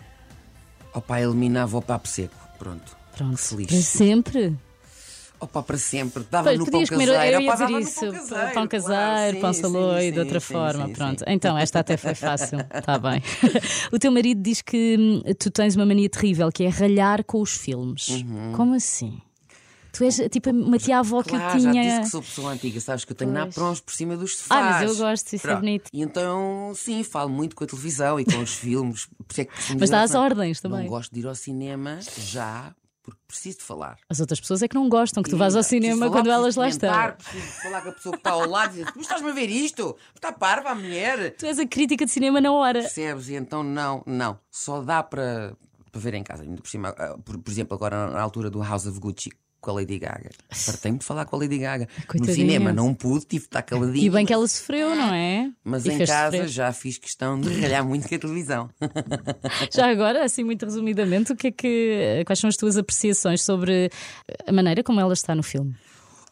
[0.94, 2.36] Opa, eliminava o papo seco.
[2.58, 2.98] Pronto.
[3.15, 3.67] Pronto, feliz.
[3.67, 4.56] para sempre.
[5.39, 6.24] Opa, para sempre.
[6.32, 7.36] Dava Pois, no pão comer, caseiro.
[7.36, 8.70] eu ia Opa, dizer no isso: pão caseiro, pão claro.
[8.70, 10.88] caseiro, Sim, pão sim, de outra sim, forma.
[10.88, 13.22] sim, Pronto, então esta até foi fácil, está bem.
[13.93, 17.52] O teu marido diz que tu tens uma mania terrível que é ralhar com os
[17.56, 18.08] filmes.
[18.10, 18.54] Uhum.
[18.56, 19.22] Como assim?
[19.98, 21.84] Tu és tipo uma tia-avó que eu Claro, já tinha.
[21.84, 24.66] disse que sou pessoa antiga, sabes que eu tenho naprons por cima dos sofás.
[24.66, 25.60] Ah, mas eu gosto, isso é Pronto.
[25.62, 25.90] bonito.
[25.92, 29.08] E então, sim, falo muito com a televisão e com os filmes.
[29.28, 30.82] Por é que Mas dá as Fernando, ordens também.
[30.84, 33.98] Não gosto de ir ao cinema já, porque preciso de falar.
[34.08, 36.56] As outras pessoas é que não gostam que tu vás ao cinema falar, quando elas
[36.56, 36.94] lá estão.
[37.14, 39.50] Preciso falar com a pessoa que está ao lado e dizer: Mas estás-me a ver
[39.50, 39.98] isto?
[40.14, 41.36] Está parva a mulher?
[41.38, 42.82] Tu és a crítica de cinema na hora.
[42.82, 43.30] Percebes?
[43.30, 44.38] E então, não, não.
[44.52, 45.56] Só dá para,
[45.92, 46.44] para ver em casa.
[46.44, 49.72] Ainda Por, cima, ah, por, por exemplo, agora na altura do House of Gucci com
[49.72, 50.30] a Lady Gaga.
[50.52, 51.88] Fartei-me de falar com a Lady Gaga.
[52.00, 52.36] No Coitadinha.
[52.36, 54.06] cinema não pude, tive de estar caladinho.
[54.06, 55.52] E bem que ela sofreu, não é?
[55.63, 56.48] Mas E em casa sofrer.
[56.48, 58.70] já fiz questão de ralhar muito com a televisão.
[59.74, 63.89] Já agora, assim muito resumidamente, o que é que, quais são as tuas apreciações sobre
[64.46, 65.76] a maneira como ela está no filme?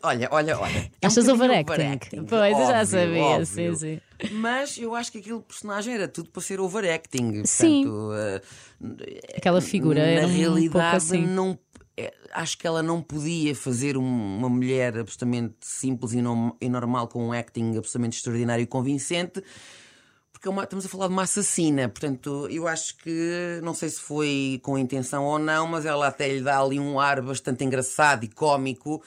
[0.04, 0.92] Olha, olha, olha.
[1.02, 2.26] é um Achas bocadinho overacting?
[2.26, 3.46] Pois, eu já óbvio, sabia, óbvio.
[3.48, 4.02] sim, sim.
[4.34, 7.44] Mas eu acho que aquele personagem era tudo para ser overacting.
[7.46, 7.86] Sim.
[7.86, 8.14] Portanto,
[9.04, 11.26] eh, Aquela figura na era um pouco realidade assim.
[11.26, 11.58] não
[12.34, 17.08] acho que ela não podia fazer um- uma mulher absolutamente simples e, nom- e normal
[17.08, 19.42] com um acting absolutamente extraordinário e convincente
[20.34, 23.90] porque é uma- estamos a falar de uma assassina portanto eu acho que não sei
[23.90, 27.64] se foi com intenção ou não mas ela até lhe dá ali um ar bastante
[27.64, 29.02] engraçado e cómico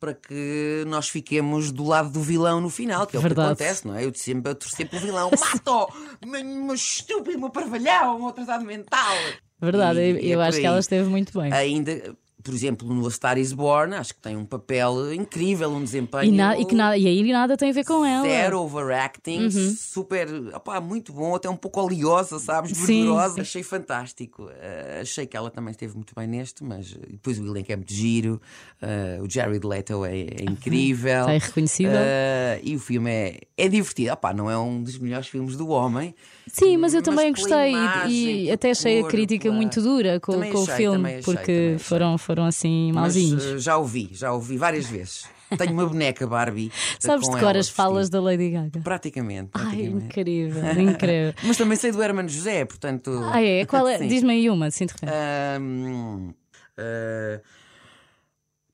[0.00, 3.50] para que nós fiquemos do lado do vilão no final, que é o que Verdade.
[3.50, 4.04] acontece, não é?
[4.04, 5.92] Eu sempre a torcer pelo vilão, mato!
[6.26, 9.14] Meu estúpido, meu parvalhão, meu atrasado mental!
[9.60, 11.52] Verdade, E- eu, é eu por acho que ela esteve muito bem.
[11.52, 15.82] Ainda, por exemplo, no A Star is Born, acho que tem um papel incrível, um
[15.82, 16.32] desempenho.
[16.32, 18.26] E, na- e que nada, e aí nada tem a ver com ela.
[18.26, 22.72] Zero overacting, super, opá, muito bom, até um pouco oleosa, sabes?
[22.72, 23.40] Gordurosa.
[23.42, 24.48] Achei fantástico.
[24.60, 27.76] Eh, achei que ela também esteve muito bem neste, mas eh, depois o elenco é
[27.76, 28.40] muito giro,
[28.80, 31.20] eh, o Jared Leto é, é incrível.
[31.20, 31.92] Está irreconhecível.
[31.96, 34.12] Eh, e o filme é, é divertido.
[34.12, 36.14] Opá, não é um dos melhores filmes do homem.
[36.46, 39.42] Sim, mas eu Mas também pela gostei e- imagem, e, até achei a cor, crítica
[39.44, 43.14] pela- muito dura com, com o achei, filme, também achei, porque foram, foram assim Mas
[43.14, 43.44] mauzinhos.
[43.44, 45.24] eh, já ouvi, já ouvi várias vezes.
[45.56, 46.72] Tenho uma boneca Barbie.
[46.98, 48.80] Sabes com de cor as falas da Lady Gaga?
[48.80, 49.50] Praticamente.
[49.54, 50.04] Ai, praticamente.
[50.06, 51.34] incrível, incrível.
[51.44, 53.10] Mas também sei do Hermano José, portanto.
[53.32, 53.64] Ah, é?
[53.66, 53.98] Qual é?
[54.08, 55.12] Diz-me aí uma, assim de repente.
[55.12, 56.30] Ahm,
[56.78, 57.40] ah,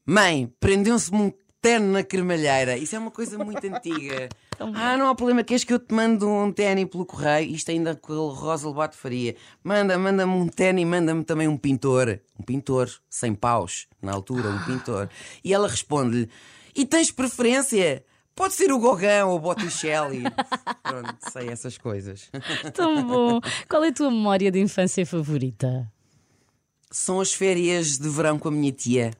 [0.06, 2.76] mãe, prendeu-se-me um terno na cremalheira.
[2.76, 4.28] Isso é uma coisa muito antiga.
[4.74, 7.54] Ah, não há problema, queres que eu te mando um ténis pelo correio?
[7.54, 9.36] Isto ainda com o Rosa Lobato faria.
[9.62, 12.20] Manda, manda-me um ténis, manda-me também um pintor.
[12.38, 15.08] Um pintor, sem paus, na altura, um pintor.
[15.44, 16.28] E ela responde-lhe:
[16.74, 18.04] E tens preferência?
[18.34, 20.22] Pode ser o Gauguin ou o Botticelli.
[20.82, 22.30] Pronto, sei essas coisas.
[22.72, 23.40] Tão bom.
[23.68, 25.90] Qual é a tua memória de infância favorita?
[26.90, 29.10] São as férias de verão com a minha tia.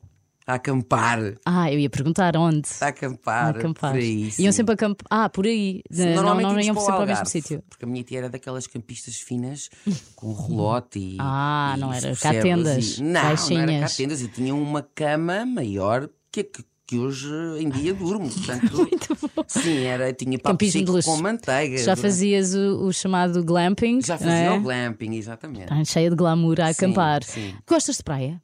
[0.49, 1.35] A acampar.
[1.45, 2.67] Ah, eu ia perguntar onde?
[2.81, 3.51] A acampar.
[3.51, 3.91] Acampar.
[3.93, 4.45] Por aí, sim.
[4.45, 5.07] Iam sempre acampar.
[5.11, 5.83] Ah, por aí.
[5.91, 7.63] Sim, não, não iam sempre ao mesmo sítio.
[7.69, 9.69] Porque a minha tia era daquelas campistas finas
[10.17, 11.17] com relote e.
[11.21, 14.23] Ah, e não era cá tendas, e- Não, não era cá tendas.
[14.23, 18.31] Eu tinha uma cama maior que, que, que hoje em dia durmo.
[18.31, 18.89] Portanto,
[19.49, 21.77] Sim, era, tinha papo de com manteiga.
[21.77, 24.01] Já durante- fazias o, o chamado glamping.
[24.01, 24.51] Já não fazia é?
[24.53, 25.85] o glamping, exatamente.
[25.85, 27.23] Cheia de glamour a Sim, acampar.
[27.23, 27.53] sim.
[27.67, 28.41] Gostas de praia?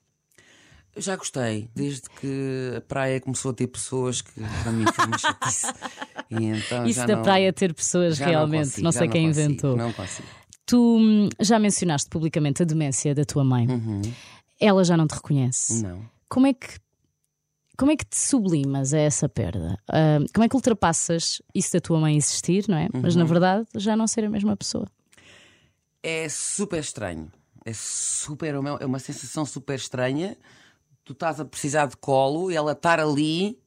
[0.96, 5.18] Já gostei, desde que a praia começou a ter pessoas que para mim foi uma
[5.18, 5.66] chatice.
[6.30, 9.26] E então Isso da não- praia ter pessoas já não realmente, consigo, não, sei quem
[9.28, 9.76] consigo, inventou.
[9.76, 10.26] Não consigo.
[10.66, 13.66] Tu já mencionaste publicamente a demência da tua mãe.
[14.59, 15.74] Ela já não te reconhece.
[15.74, 15.83] Uhum.
[15.83, 16.11] Não.
[16.28, 16.78] Como é que
[17.76, 19.76] como é que te sublimas a essa perda?
[19.88, 22.88] Ah, como é que ultrapassas isso da tua mãe existir, não é?
[22.92, 23.20] Mas Uhum.
[23.22, 24.87] na verdade já não ser a mesma pessoa.
[26.02, 27.30] É super estranho.
[27.64, 30.37] É super, é uma sensação super estranha.
[31.05, 33.59] Tu estás a precisar de colo e ela estar ali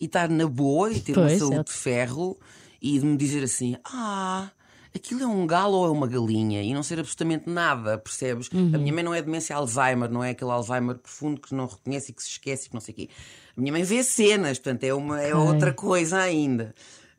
[0.00, 1.62] e estar na boa e ter uma Pois, saúde é.
[1.62, 2.38] de ferro
[2.82, 4.50] e de me dizer assim: Ah,
[4.94, 6.62] aquilo é um galo ou é uma galinha?
[6.62, 8.48] E não ser absolutamente nada, percebes?
[8.52, 12.10] A minha mãe não é demência Alzheimer, não é aquele Alzheimer profundo que não reconhece
[12.10, 13.08] e que se esquece e que não sei o quê.
[13.56, 16.74] A minha mãe vê cenas, portanto é, uma, é outra coisa ainda.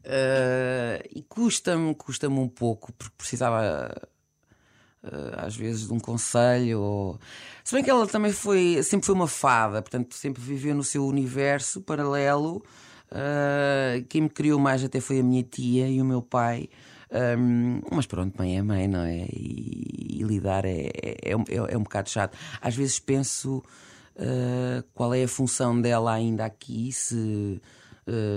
[0.05, 3.93] Ah, e custa-me, custa-me um pouco, porque precisava
[5.37, 6.79] às vezes de um conselho.
[6.81, 7.19] Ou...
[7.63, 11.05] Se bem que ela também foi, sempre foi uma fada, portanto, sempre viveu no seu
[11.05, 12.63] universo paralelo.
[13.11, 16.69] Eh, quem me criou mais até foi a minha tia e o meu pai.
[17.11, 19.25] Ahm, mas pronto, mãe é mãe, não é?
[19.33, 20.89] E, e lidar é,
[21.21, 22.37] é, um- é, é um bocado chato.
[22.61, 23.61] Às vezes penso
[24.15, 27.67] eh, qual é a função dela ainda aqui, se eh,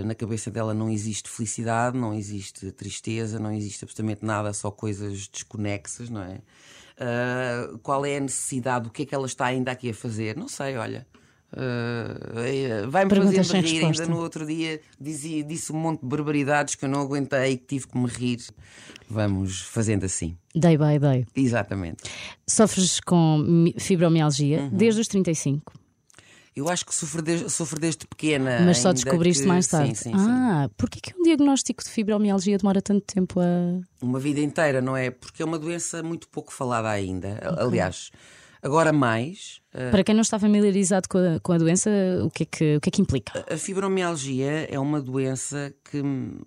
[0.04, 5.26] na cabeça dela não existe felicidade, não existe tristeza, não existe absolutamente nada, só coisas
[5.28, 6.40] desconexas, não é?
[6.98, 8.88] Ah, qual é a necessidade?
[8.88, 10.36] O que é que ela está ainda aqui a fazer?
[10.36, 11.06] Não sei, olha.
[11.56, 13.10] Ah, Vai-me
[13.44, 13.72] sem rir.
[13.80, 14.02] resposta.
[14.02, 17.56] Ainda no outro dia dizia, disse um monte de barbaridades que eu não aguentei e
[17.56, 18.38] que tive que me rir.
[19.08, 20.36] Vamos fazendo assim.
[20.54, 21.26] Day by day.
[21.34, 22.04] Exatamente.
[22.46, 24.70] Sofres com mi- fibromialgia Uhum.
[24.70, 25.72] desde os 35,
[26.56, 28.60] Eu acho que sofro desde, sofro desde pequena.
[28.64, 29.96] mas só descobriste que- mais tarde.
[29.96, 30.30] Sim, sim, sim.
[30.30, 33.80] ah, porquê que um diagnóstico de fibromialgia demora tanto tempo a.
[34.00, 35.10] Uma vida inteira, não é?
[35.10, 37.40] Porque é uma doença muito pouco falada ainda.
[37.58, 38.10] Aliás,
[38.62, 39.60] agora mais.
[39.74, 41.90] ah, Para quem não está familiarizado com a, com a doença,
[42.24, 43.44] o que, é que, o que é que implica?
[43.52, 46.00] A fibromialgia é uma doença que.
[46.00, 46.38] hum,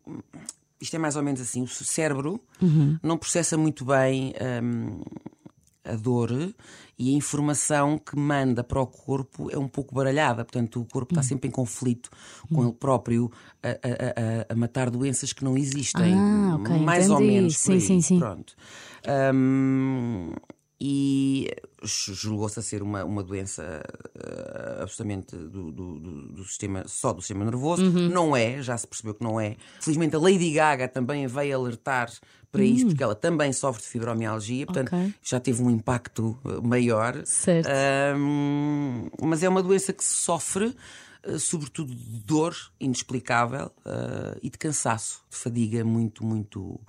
[0.80, 2.40] Isto é mais ou menos assim: o cérebro
[3.04, 5.02] não processa muito bem hum,
[5.88, 6.32] a dor
[7.00, 10.44] e a informação que manda para o corpo é um pouco baralhada.
[10.44, 12.10] Portanto, o corpo está sempre em conflito
[12.54, 13.32] com ele próprio
[13.64, 16.14] a, a- a- a matar doenças que não existem.
[16.20, 17.32] Ah, ok, mais ou entendi.
[17.34, 17.54] menos.
[17.58, 18.20] por Sim, sim, sim.
[18.20, 18.54] Pronto.
[19.34, 20.32] Hum,
[20.80, 21.50] e
[21.84, 23.84] julgou-se a ser uma, uma doença
[24.16, 27.84] eh, absolutamente do, do- do- sistema, só do sistema nervoso.
[27.84, 28.10] Uhum.
[28.10, 29.56] Não é, já se percebeu que não é.
[29.82, 32.12] Felizmente a Lady Gaga também veio alertar
[32.52, 35.00] para isso, porque ela também sofre de fibromialgia, portanto Hum.
[35.06, 35.14] Ok.
[35.22, 37.22] já teve um impacto eh, maior.
[37.26, 37.68] Certo.
[38.18, 40.76] Hum, mas é uma doença que se sofre.
[41.24, 46.80] eh, Sobretudo de dor inexplicável eh, e de cansaço, de fadiga muito, muito.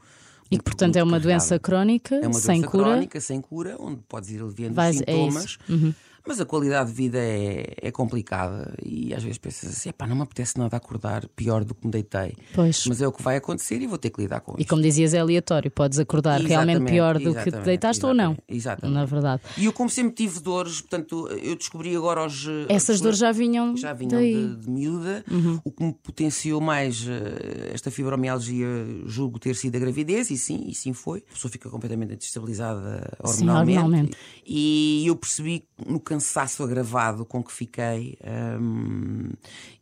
[0.51, 2.85] E que, portanto, é uma doença crónica, É uma sem doença cura.
[2.85, 5.45] crónica, sem cura, onde podes ir aliviando Vais- os é sintomas.
[5.45, 5.59] isso.
[5.69, 5.95] Uhum.
[6.29, 10.14] Mas a qualidade de vida é, é complicada e às vezes pensas assim: "Epá, não
[10.17, 12.35] me apetece nada acordar pior do que me deitei.
[12.55, 12.85] Pois.
[12.87, 14.69] Mas é o que vai acontecer e vou ter que lidar com E isso.
[14.69, 15.71] como dizias, é aleatório.
[15.71, 18.37] Podes acordar realmente Exatamente, pior do que te deitaste ou não.
[18.47, 18.95] exatamente.
[18.95, 19.43] Na verdade.
[19.57, 22.47] E eu, como sempre tive dores, portanto, eu descobri agora aos.
[22.69, 24.21] Essas aos- dores já vinham, já vinham.
[24.21, 24.57] Uhum.
[24.57, 25.25] de, de miúda.
[25.64, 28.67] O que me potenciou mais eh, esta fibromialgia,
[29.07, 31.25] julgo ter sido a gravidez, e sim, e sim foi.
[31.31, 33.79] A pessoa fica completamente destabilizada Sim, hormonalmente.
[33.79, 34.17] hormonalmente.
[34.47, 36.18] E eu percebi no cansaço
[36.65, 38.19] agravado com que fiquei,
[38.61, 39.31] hum,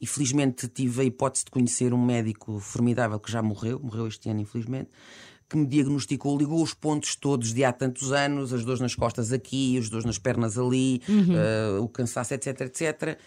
[0.01, 4.29] e felizmente tive a hipótese de conhecer um médico formidável que já morreu, morreu este
[4.29, 4.90] ano, infelizmente
[5.49, 9.33] que me diagnosticou, ligou os pontos todos de há tantos anos, as dores nas costas
[9.33, 13.18] aqui, as dores nas pernas ali, eh, o cansaço, etc, etc.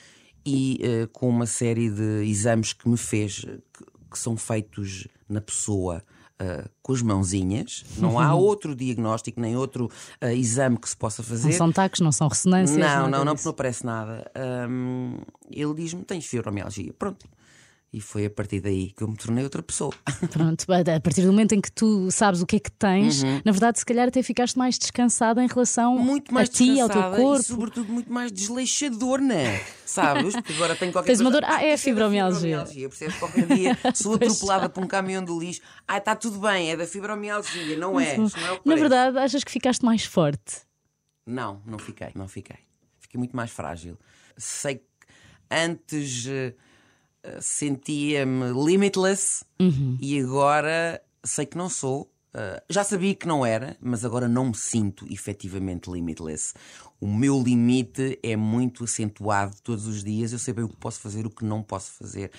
[0.46, 5.40] E eh, com uma série de exames que me fez, que, que são feitos na
[5.40, 6.04] pessoa.
[6.42, 11.22] Eh, com as mãozinhas, não há outro diagnóstico nem outro eh, exame que se possa
[11.22, 11.50] fazer.
[11.50, 12.78] Não são taques, não são ressonâncias.
[12.78, 14.32] Não, não, não, não aparece nada.
[14.70, 15.18] Hum,
[15.52, 16.94] ele diz-me: tens fibromialgia.
[16.94, 17.28] Pronto.
[17.92, 19.92] E foi a partir daí que eu me tornei outra pessoa.
[20.32, 23.52] Pronto, a partir do momento em que tu sabes o que é que tens, na
[23.52, 26.04] verdade, se calhar até ficaste mais descansada em relação Uhum.
[26.04, 27.42] muito mais a ti, ao teu corpo.
[27.42, 29.24] e sobretudo muito mais desleixadora,
[29.88, 30.36] sabes?
[30.36, 31.56] Porque agora tenho qualquer Tens uma coisa- dor?
[31.56, 32.64] Ah, é a da fibromialgia.
[32.64, 33.16] Percebes?
[33.18, 35.62] Qualquer dia sou atropelada por um caminhão de lixo.
[35.88, 38.18] Ah, está tudo bem, é da fibromialgia, não é?
[38.20, 40.58] Isto não é Na verdade, achas que ficaste mais forte?
[41.26, 42.58] Não, não fiquei, não fiquei.
[43.00, 43.98] Fiquei muito mais frágil.
[44.38, 44.84] Sei que
[45.50, 46.54] antes eh,
[47.42, 49.44] sentia-me limitless
[50.00, 52.12] e agora sei que não sou.
[52.32, 56.54] Eh, já sabia que não era, mas agora não me sinto efetivamente limitless.
[57.02, 60.32] O meu limite é muito acentuado todos os dias.
[60.32, 62.30] Eu sei bem o que posso fazer, o que não posso fazer.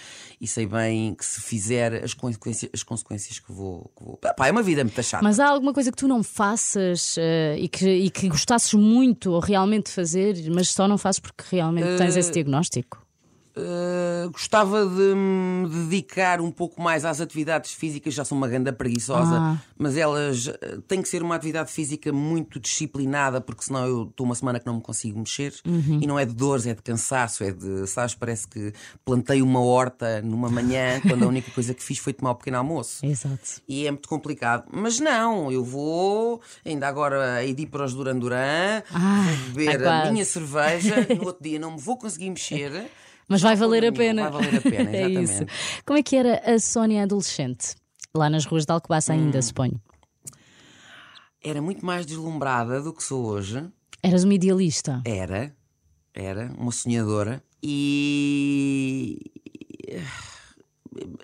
[0.41, 3.91] E sei bem que se fizer as consequências, as consequências que vou.
[3.97, 4.17] Que vou...
[4.17, 5.25] Pá, é uma vida muito chata.
[5.25, 9.33] Mas há alguma coisa que tu não faças eh, e, que, e que gostasses muito
[9.33, 13.05] ou realmente fazer, mas só não fazes porque realmente tens Eh, esse diagnóstico?
[13.61, 18.73] Uh, gostava de me dedicar um pouco mais às atividades físicas, já sou uma ganda
[18.73, 19.59] preguiçosa, Ah.
[19.79, 24.25] mas elas uh, têm que ser uma atividade física muito disciplinada, porque senão eu estou
[24.25, 25.99] uma semana que não me consigo mexer Uhum.
[26.03, 28.73] e não é de dores, é de cansaço, é de, sabes, parece que
[29.05, 32.57] plantei uma horta numa manhã quando a única coisa que fiz foi tomar o pequeno
[32.59, 33.05] almoço.
[33.05, 33.61] Exato.
[33.69, 34.65] E é muito complicado.
[34.73, 40.11] Mas não, eu vou, ainda agora, ir para os Duran Duran, Ah, vou beber a
[40.13, 42.91] minha cerveja, no outro dia não me vou conseguir mexer.
[43.31, 44.29] Mas vai valer a pena.
[44.29, 45.21] Vai valer a pena, é isso.
[45.45, 45.53] exatamente.
[45.87, 47.77] Como é que era a Sónia adolescente?
[48.15, 49.43] Lá nas ruas de Alcobaça ainda, Hum.
[49.43, 49.81] suponho.
[51.43, 53.65] Era muito mais deslumbrada do que sou hoje.
[54.03, 55.01] Eras uma idealista.
[55.07, 55.55] Era,
[56.13, 59.17] era uma sonhadora e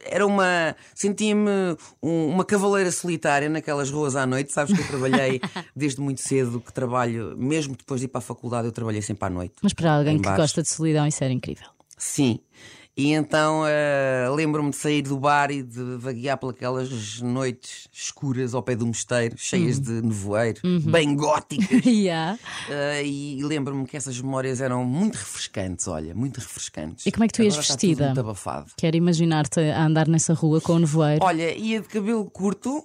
[0.04, 0.76] era uma.
[0.94, 1.50] sentia-me
[2.02, 4.52] um- uma cavaleira solitária naquelas ruas à noite.
[4.52, 5.40] Sabes que eu trabalhei
[5.74, 9.26] desde muito cedo que trabalho, mesmo depois de ir para a faculdade, eu trabalhei sempre
[9.26, 9.54] à noite.
[9.62, 11.66] Mas para alguém que gosta de solidão, isso era incrível.
[11.96, 12.40] Sim.
[12.98, 18.62] E então eh, lembro-me de sair do bar e de vaguear pelas noites escuras ao
[18.62, 21.66] pé do mosteiro, cheias de nevoeiro, bem góticas.
[21.84, 22.38] Yeah.
[22.68, 27.04] Uh, e lembro-me que essas memórias eram muito refrescantes, olha, muito refrescantes.
[27.04, 28.06] E como é que tu ias Agora está vestida?
[28.06, 28.70] muito abafado.
[28.78, 31.22] Quero imaginar-te a andar nessa rua com o nevoeiro.
[31.22, 32.82] Olha, ia de cabelo curto,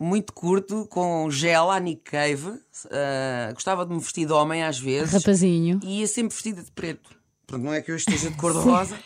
[0.00, 2.48] muito curto, com gel à Nick Cave.
[2.48, 5.12] uh, gostava de me vestir de homem às vezes.
[5.12, 5.78] Rapazinho.
[5.84, 7.10] E ia sempre vestida de preto.
[7.46, 8.98] Pronto, não é que eu esteja de cor-de-rosa,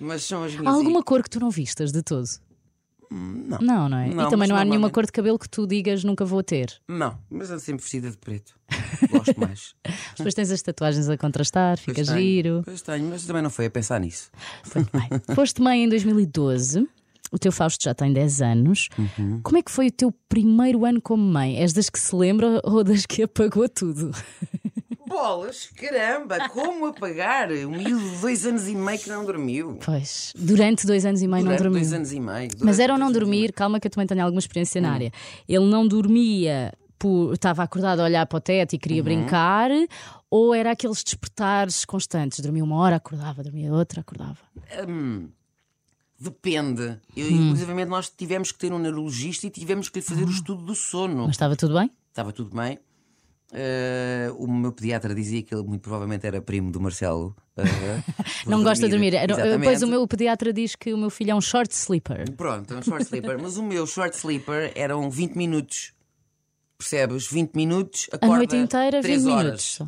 [0.00, 0.66] mas são as minhas.
[0.66, 2.28] Há alguma cor que tu não vistas de todo?
[3.10, 3.58] Não.
[3.60, 4.08] Não, não é?
[4.08, 6.80] Não, e também não há nenhuma cor de cabelo que tu digas nunca vou ter.
[6.88, 8.54] Não, mas ando sempre vestida de preto.
[9.10, 9.74] Gosto mais.
[10.16, 12.62] Depois tens as tatuagens a contrastar, fica tenho, giro.
[12.64, 14.30] Pois tenho, mas também não foi a pensar nisso.
[14.74, 15.08] Muito bem.
[15.34, 16.88] Foste mãe em 2012.
[17.30, 18.88] O teu Fausto já tem 10 anos.
[18.98, 19.40] Uhum.
[19.42, 21.58] Como é que foi o teu primeiro ano como mãe?
[21.58, 24.10] És das que se lembra ou das que apagou tudo?
[25.14, 27.48] Bolas, caramba, como apagar?
[27.52, 29.78] Um miúdo de dois anos e meio que não dormiu.
[29.84, 31.80] Pois, durante dois anos e meio Durante não dormiu.
[31.80, 32.50] dois anos e meio.
[32.60, 35.12] Mas era o não dormir, calma que eu também tenho alguma experiência na área.
[35.48, 36.72] Ele não dormia,
[37.32, 39.70] estava acordado a olhar para o teto e queria brincar,
[40.28, 42.40] ou era aqueles despertares constantes?
[42.40, 44.38] Dormia uma hora, acordava, dormia outra, acordava.
[44.88, 45.28] Hum,
[46.18, 46.98] depende.
[47.16, 47.50] Eu, Hum.
[47.52, 50.74] Inclusive, nós tivemos que ter um neurologista e tivemos que lhe fazer o estudo do
[50.74, 51.22] sono.
[51.26, 51.88] Mas estava tudo bem?
[52.10, 52.80] Estava tudo bem.
[53.52, 57.36] Eh, o meu pediatra dizia que ele muito provavelmente era primo do Marcelo.
[57.56, 57.64] eh,
[58.44, 59.14] por Não gosta de dormir.
[59.14, 59.64] Exatamente.
[59.64, 62.30] Pois o meu pediatra diz que o meu filho é um short sleeper.
[62.32, 63.40] Pronto, é um short sleeper.
[63.40, 65.92] Mas o meu short sleeper eram 20 minutos.
[66.78, 67.28] Percebes?
[67.30, 69.44] 20 minutos, A acorda noite inteira, 3 20 horas.
[69.78, 69.82] minutos.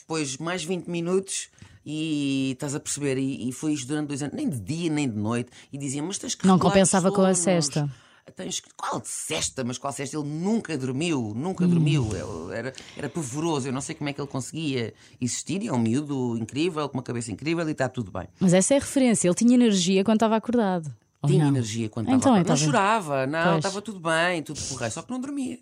[0.00, 1.48] Depois mais 20 minutos
[1.84, 3.18] e estás a perceber.
[3.18, 5.50] E, e foi isto durante dois anos, nem de dia nem de noite.
[5.72, 7.90] E dizia, mas tens que Não compensava com a cesta.
[8.34, 8.68] Tens que.
[8.76, 9.62] Qual cesta?
[9.64, 10.16] Mas qual cesta?
[10.16, 11.68] Ele nunca dormiu, nunca Hum.
[11.68, 12.08] dormiu.
[12.12, 13.68] Ele era, era pavoroso.
[13.68, 15.62] Eu não sei como é que ele conseguia existir.
[15.62, 18.28] E é um miúdo incrível, com uma cabeça incrível e está tudo bem.
[18.40, 19.28] Mas essa é a referência.
[19.28, 20.92] Ele tinha energia quando estava acordado.
[21.26, 22.38] Tinha energia quando Então, estava.
[22.40, 25.58] então, não chorava, não, estava tudo bem, tudo porreiro, só que não dormia.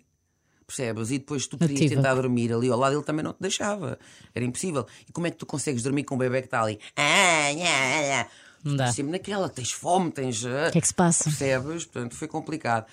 [0.67, 1.09] Percebes?
[1.11, 1.95] E depois tu querias Ativa.
[1.95, 3.97] tentar dormir ali ao lado, ele também não te deixava.
[4.33, 4.85] Era impossível.
[5.07, 6.79] E como é que tu consegues dormir com um bebê que está ali?
[8.65, 8.91] Não dá.
[8.91, 10.43] Sempre naquela, tens fome, tens.
[10.45, 11.23] ah, O que é que se passa?
[11.25, 11.85] Percebes?
[11.85, 12.85] Portanto, foi complicado.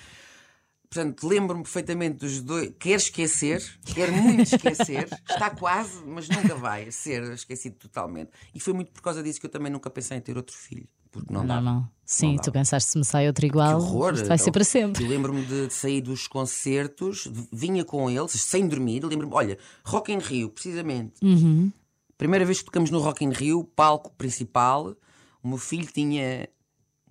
[0.88, 2.70] Portanto, lembro-me perfeitamente dos dois.
[2.78, 8.30] Quer esquecer, quer muito esquecer, está quase, mas nunca vai ser esquecido totalmente.
[8.54, 10.86] E foi muito por causa disso que eu também nunca pensei em ter outro filho.
[11.10, 11.54] Porque não dá.
[11.56, 11.88] Normal.
[12.04, 12.42] Sim, dá.
[12.42, 14.14] tu pensaste se me sai outro igual, Que horror!
[14.14, 15.02] isto vai ser para sempre.
[15.02, 19.02] Eu lembro-me de, de sair dos concertos, de- vinha com eles, sem dormir.
[19.04, 21.14] Lembro-me, olha, Rock in Rio, precisamente.
[21.22, 21.70] Uhum.
[22.18, 24.94] Primeira vez que tocamos no Rock in Rio, palco principal.
[25.42, 26.48] O meu filho tinha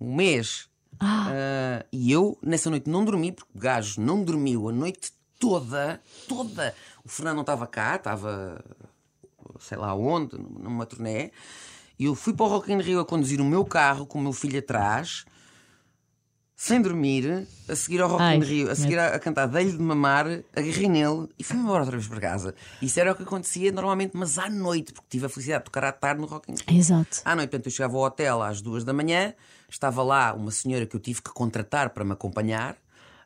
[0.00, 0.68] um mês.
[1.00, 6.00] Ah, e eu, nessa noite, não dormi, porque o gajo não dormiu a noite toda.
[6.28, 6.74] Toda.
[7.04, 8.62] O Fernando não estava cá, estava
[9.58, 11.30] sei lá onde, numa turnê.
[11.98, 14.22] E eu fui para o Rock in Rio a conduzir o meu carro com o
[14.22, 15.24] meu filho atrás,
[16.62, 19.72] sem dormir, a seguir ao Rock Ai, in Rio, a seguir a, a cantar Dei-lhe
[19.72, 22.54] de mamar, agarrei nele e fui-me embora outra vez para casa.
[22.80, 25.82] Isso era o que acontecia normalmente, mas à noite, porque tive a felicidade de tocar
[25.82, 26.78] à tarde no Rock in Rio.
[26.78, 27.20] Exato.
[27.24, 29.34] À noite, portanto, eu chegava ao hotel às duas da manhã,
[29.68, 32.76] estava lá uma senhora que eu tive que contratar para me acompanhar,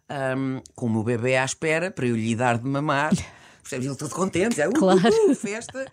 [0.09, 3.13] ahm, com o meu bebê à espera, para eu lhe dar de mamar.
[3.61, 3.87] Percebes?
[3.87, 4.99] Ele todo contente, já, uh, Claro.
[4.99, 5.87] uh, uh, festa.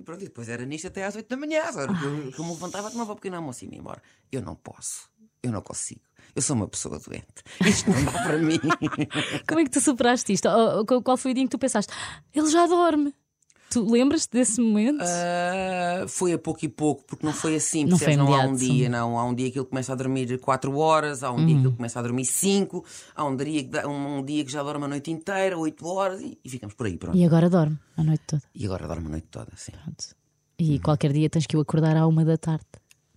[0.00, 2.50] E pronto, e depois era nisto até às oito da manhã, que eu, eu me
[2.50, 4.02] levantava, tomava um pequeno almoço e ia embora.
[4.32, 5.08] Eu não posso,
[5.44, 6.07] eu não consigo.
[6.38, 7.26] Eu sou uma pessoa doente.
[7.66, 8.60] Isto não dá para mim.
[9.48, 10.48] Como é que tu superaste isto?
[11.02, 13.12] Qual foi o dia em que tu pensaste, "Ah, ele já dorme?
[13.70, 15.02] Tu lembras-te desse momento?
[15.02, 17.82] Ah, foi a pouco e pouco, porque não foi assim.
[17.82, 18.14] Não percebes?
[18.14, 18.66] foi não há um sim.
[18.68, 19.18] dia, não.
[19.18, 21.74] Há um dia que ele começa a dormir 4 horas, há um dia que ele
[21.76, 22.84] começa a dormir 5,
[23.16, 25.84] há um dia, que dá- um, um dia que já dorme a noite inteira, 8
[25.88, 27.18] horas, e, e ficamos por aí, pronto.
[27.18, 28.42] E agora dorme a noite toda.
[28.54, 29.72] E agora dorme a noite toda, sim.
[29.72, 30.04] Pronto.
[30.56, 32.64] E qualquer dia tens que o acordar à uma da tarde.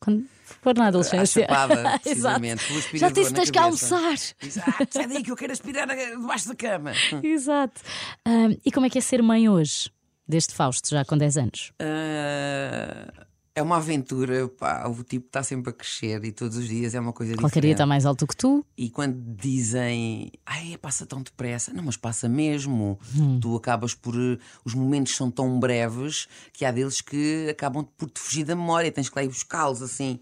[0.02, 0.26] Quando
[0.62, 1.44] for na À adolescência.
[1.48, 2.42] chapada, Exato.
[2.42, 2.98] precisamente.
[2.98, 4.14] Já disse na tens que almoçar.
[4.44, 6.92] Exato, sai daí que eu quero aspirar debaixo da cama.
[7.24, 7.80] Exato.
[8.26, 9.90] Ahm, e como é que é ser mãe hoje?
[10.28, 11.72] Deste Fausto, já com 10 anos.
[11.80, 16.96] Ah, é uma aventura, pá, o tipo está sempre a crescer e todos os dias
[16.96, 17.72] é uma coisa Qualquer dia diferente.
[17.74, 18.66] está mais alto que tu.
[18.78, 22.98] E quando dizem, ai, passa tão depressa, não, mas passa mesmo.
[23.42, 24.16] Tu acabas por.
[24.16, 28.56] eh, Os momentos são tão breves que há deles que acabam por te fugir da
[28.56, 30.20] memória, tens que lá ir buscá-los assim,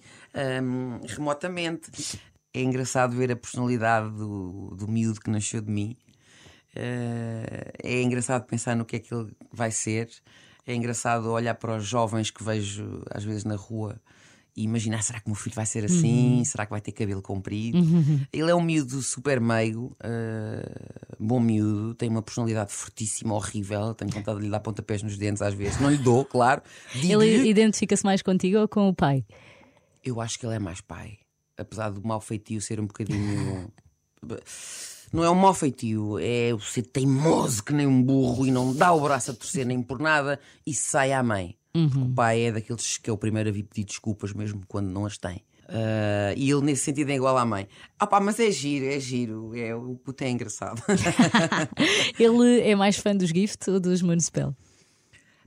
[0.64, 1.92] hum, remotamente.
[2.52, 5.96] É engraçado ver a personalidade do, do miúdo que nasceu de mim.
[6.76, 10.10] Eh, é engraçado pensar no que é que ele vai ser.
[10.70, 14.00] É engraçado olhar para os jovens que vejo às vezes na rua
[14.56, 16.44] e imaginar: será que o meu filho vai ser assim?
[16.46, 17.80] Será que vai ter cabelo comprido?
[18.32, 23.96] Ele é um miúdo super meigo, eh, bom miúdo, tem uma personalidade fortíssima, horrível.
[23.96, 25.82] Tenho vontade de lhe dar pontapés nos dentes às vezes.
[25.82, 26.62] Não lhe dou, claro.
[27.02, 29.26] Ele identifica-se mais contigo ou com o pai?
[30.04, 31.18] eu acho que ele é mais pai.
[31.58, 33.72] Apesar do mau feitio ser um bocadinho.
[35.12, 38.74] Não é um mau feitio, é o ser teimoso que nem um burro e não
[38.74, 41.56] dá o braço a torcer nem por nada e sai à mãe.
[41.96, 45.06] O pai é daqueles que é o primeiro a vir pedir desculpas mesmo quando não
[45.06, 45.44] as tem.
[45.70, 47.68] Ah, e ele nesse sentido é igual à mãe.
[48.00, 50.82] Ah pá, mas é giro, é giro, é, o puto é engraçado.
[52.20, 54.56] Ele é mais fã dos Gift ou dos Municipal?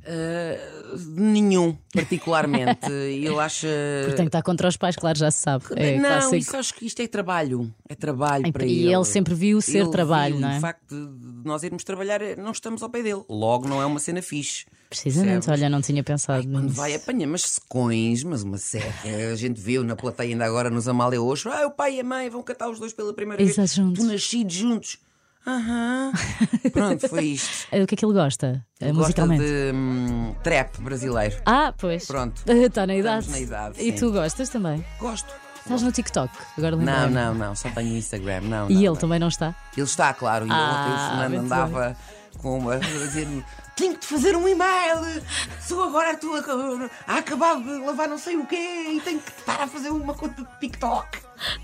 [0.04, 2.90] Ah, nenhum, particularmente.
[2.90, 3.68] ele acha.
[4.02, 5.64] Porque tem que estar contra os pais, claro, já se sabe.
[5.76, 6.36] É não, clássico.
[6.36, 7.72] isso acho que isto é trabalho.
[7.88, 8.94] É trabalho E- para e ele.
[8.94, 10.58] ele sempre viu ser Ele trabalho, viu, não é?
[10.58, 13.22] O facto de nós irmos trabalhar, é- não estamos ao pé dele.
[13.28, 14.64] Logo, não é uma cena fixe.
[14.90, 15.48] Precisamente, Percebes?
[15.60, 16.74] olha, não tinha pensado Quando nisso.
[16.76, 18.92] vai, apanha mas secões, mas uma seca.
[19.32, 21.48] A gente viu na plateia ainda agora nos Amália hoje.
[21.48, 23.74] Ah, o pai e a mãe vão cantar os dois pela primeira Exato, vez.
[23.74, 24.04] juntos.
[24.04, 24.98] Tu nascidos juntos.
[25.46, 26.12] Aham.
[26.72, 27.66] Pronto, foi isto.
[27.72, 29.44] O que é que ele gosta, eh, Gosta musicalmente?
[29.44, 31.36] de hum, trap brasileiro.
[31.44, 32.06] Ah, pois.
[32.06, 32.42] Pronto.
[32.48, 33.28] Está na idade.
[33.30, 33.92] na idade, E sim.
[33.98, 34.84] tu gostas também?
[35.00, 35.32] Gosto.
[35.62, 37.54] Estás no TikTok, agora Não, não, não.
[37.54, 38.40] Só tenho Instagram.
[38.42, 38.96] Não, E não, ele não.
[38.96, 39.54] também não está?
[39.76, 40.44] Ele está, claro.
[40.46, 41.96] E Ah, ontem o Fernando andava
[42.38, 42.74] com uma.
[42.74, 43.28] a dizer
[43.76, 45.22] tenho que te fazer um e-mail.
[45.60, 49.30] Sou agora tu a, a acabar de lavar não sei o quê e tenho que
[49.30, 51.06] estar a fazer uma conta de TikTok.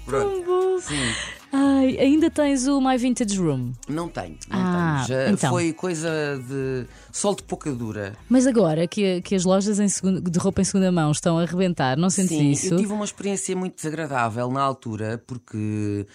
[0.04, 0.44] Pronto.
[0.44, 0.78] bom.
[0.80, 1.12] Sim.
[1.50, 3.72] Ai, ainda tens o My Vintage Room.
[3.88, 5.08] Não tenho, não Ah, tenho.
[5.18, 5.50] Já então.
[5.50, 6.10] foi coisa
[6.46, 8.14] de sol de pouca dura.
[8.28, 11.42] Mas agora que, que as lojas em segundo- de roupa em segunda mão estão a
[11.42, 12.74] arrebentar, não sentes Sim, isso?
[12.74, 16.06] eu tive uma experiência muito desagradável na altura porque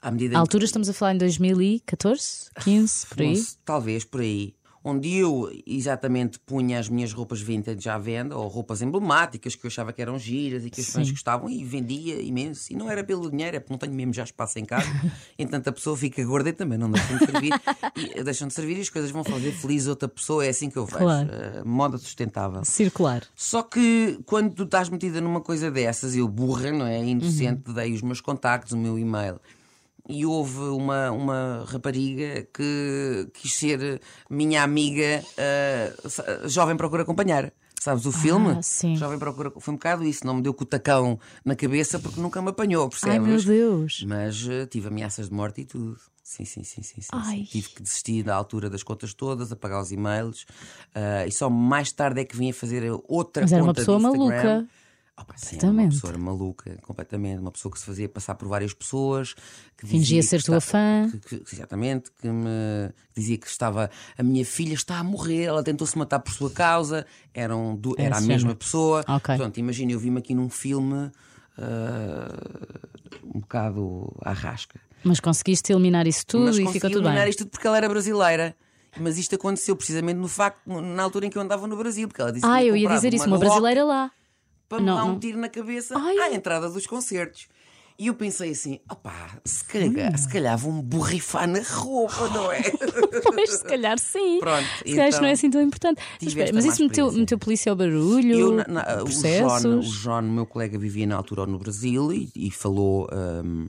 [0.00, 3.42] à medida À altura estamos a falar em 2014, 15, por aí.
[3.64, 4.54] talvez por aí.
[4.84, 9.68] Onde eu exatamente punha as minhas roupas vintage à venda, ou roupas emblemáticas que eu
[9.68, 12.72] achava que eram giras e que os fãs gostavam, e vendia imenso.
[12.72, 14.86] E não era pelo dinheiro, é porque não tenho mesmo já espaço em casa.
[15.38, 17.52] Entanto, a pessoa fica gorda e também não deixam de servir.
[17.96, 20.44] E, deixam de servir e as coisas vão fazer feliz outra pessoa.
[20.44, 20.98] É assim que eu vejo.
[20.98, 21.28] Claro.
[21.32, 22.64] Eh, moda sustentável.
[22.64, 23.22] Circular.
[23.34, 27.02] Só que quando tu estás metida numa coisa dessas, eu burra, não é?
[27.04, 27.74] Inocente, Uhum.
[27.74, 29.40] dei os meus contactos, o meu e-mail.
[30.08, 35.22] E houve uma, uma rapariga que quis ser minha amiga,
[36.08, 37.52] sa- Jovem Procura Acompanhar.
[37.80, 38.62] Sabes o filme?
[38.62, 38.94] sim.
[38.96, 39.50] Jovem Procura.
[39.58, 40.24] Foi um bocado isso.
[40.24, 43.14] Não me deu com o tacão na cabeça porque nunca me apanhou, percebes?
[43.18, 44.04] Ai meu Deus.
[44.06, 45.96] Mas eh, tive ameaças de morte e tudo.
[46.22, 47.00] Sim, sim, sim, sim.
[47.02, 47.44] sim.
[47.50, 50.46] Tive que desistir da altura das contas todas, apagar os e-mails.
[50.94, 53.80] ah, e só mais tarde é que vim a fazer outra Mas era uma conta
[53.80, 54.66] de pessoa Instagram.
[55.16, 55.32] Maluca.
[55.32, 57.40] Opa, sim, uma pessoa maluca, completamente.
[57.40, 59.34] Uma pessoa que se fazia passar por várias pessoas.
[59.76, 61.10] Que Fingia ser que tua está- fã.
[61.10, 63.90] que- que- exatamente, que me que dizia que estava.
[64.16, 67.06] A minha filha está a morrer, ela tentou-se matar por sua causa.
[67.34, 68.58] Eram du- É era a esse mesma género.
[68.58, 69.00] pessoa.
[69.08, 69.36] Ok.
[69.36, 71.10] Portanto, imagina, eu vi-me aqui num filme.
[71.58, 72.78] ah,
[73.34, 74.80] um bocado à rasca.
[75.04, 77.30] Mas conseguiste eliminar isso tudo Mas e ficou tudo eliminar bem.
[77.30, 78.56] isto tudo porque ela era brasileira.
[78.98, 82.20] Mas isto aconteceu precisamente no facto, na altura em que eu andava no Brasil, porque
[82.20, 84.10] ela disse que Ah, eu ia dizer isso, uma Glock brasileira lá.
[84.72, 85.18] Para me Não, dar um não.
[85.20, 86.16] tiro na cabeça Ai.
[86.18, 87.46] à entrada dos concertos.
[87.98, 92.62] E eu pensei assim: opá, se calhar, se calhar vão borrifar na roupa, não é?
[93.22, 94.38] Pois, se calhar sim.
[94.40, 96.00] Pronto, se calhar isto então, não é assim tão importante.
[96.20, 99.08] Mas, espera, mas isso meteu, meteu polícia ao barulho, Eu, na- na- o.
[99.08, 103.06] John, o John, meu colega, vivia na altura no Brasil e, e falou
[103.44, 103.66] hum,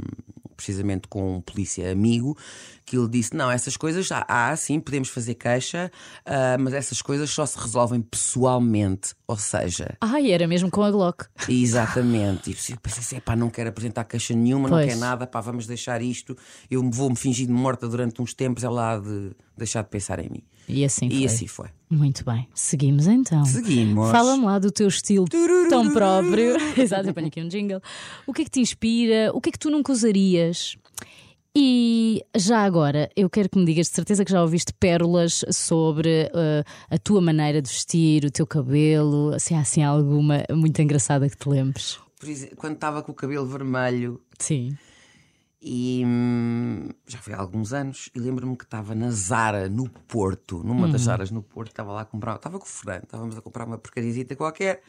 [0.55, 2.37] precisamente com um polícia amigo
[2.85, 5.91] que ele disse: Não, essas coisas, há, há sim, podemos fazer queixa,
[6.25, 9.13] ah, mas essas coisas só se resolvem pessoalmente.
[9.27, 11.25] Ou seja, Ai, era mesmo com a Glock.
[11.49, 12.51] Exatamente.
[12.51, 14.81] E eu pensei assim, pá, não quero apresentar queixa nenhuma, Pois.
[14.81, 16.37] não quer nada, pá, vamos deixar isto.
[16.69, 20.29] Eu vou-me fingir de morta durante uns tempos, ela há de deixar de pensar em
[20.29, 20.43] mim.
[20.67, 21.19] E assim foi.
[21.19, 21.67] E assim foi.
[21.89, 22.47] Muito bem.
[22.53, 23.43] Seguimos então.
[23.45, 24.09] Seguimos.
[24.11, 25.25] Fala-me lá do teu estilo
[25.69, 26.55] tão próprio.
[26.79, 27.81] Exato, eu ponho aqui um jingle.
[28.25, 29.31] O que é que te inspira?
[29.33, 30.77] O que é que tu nunca usarias?
[31.55, 36.31] E já agora, eu quero que me digas, de certeza que já ouviste pérolas sobre
[36.33, 41.29] eh, a tua maneira de vestir, o teu cabelo, se há assim alguma muito engraçada
[41.29, 41.99] que te lembres.
[42.23, 44.75] Exemplo, quando estava com o cabelo vermelho Sim.
[45.61, 50.63] e hum, já foi há alguns anos, e lembro-me que estava na Zara, no Porto,
[50.63, 53.41] numa das Zaras no Porto, estava lá a comprar, estava com o Fernando, estávamos a
[53.41, 54.81] comprar uma porcariazita qualquer,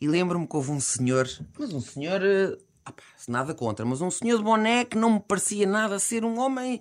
[0.00, 1.28] e lembro-me que houve um senhor,
[1.58, 5.14] mas um senhor, eh, ah pá, nada contra, mas um senhor de boné que não
[5.14, 6.80] me parecia nada ser um homem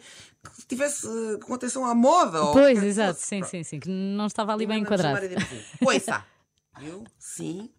[0.58, 2.42] que tivesse eh, com atenção à moda.
[2.44, 3.52] ou Pois, qualquer exato, sim, Pronto.
[3.52, 5.24] sim, sim, que não estava ali bem enquadrado.
[5.26, 6.26] e assim, Ouça,
[6.82, 7.04] eu?
[7.20, 7.70] Sim.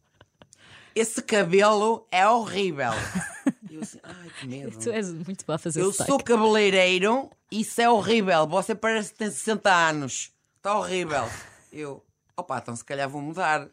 [0.95, 2.93] Esse cabelo é horrível.
[3.71, 4.79] Eu assim, ai que medo.
[4.79, 6.11] Tu és muito boa a fazer Eu sotaque.
[6.11, 8.47] sou cabeleireiro, isso é horrível.
[8.47, 10.31] Você parece que tem 60 anos.
[10.59, 11.25] Está horrível.
[11.73, 12.05] Eu,
[12.37, 13.69] opa, então se calhar vou mudar.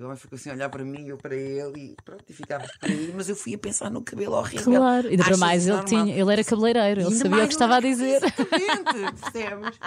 [0.00, 2.32] E o homem ficou assim a olhar para mim, eu para ele, e pronto, e
[2.32, 3.12] ficávamos por aí.
[3.14, 4.64] Mas eu fui a pensar no cabelo horrível.
[4.80, 7.76] Claro, e ainda para mais ele, tinha, ele era cabeleireiro, ele sabia o que estava
[7.76, 8.16] a dizer.
[8.16, 9.78] Exatamente, percebes?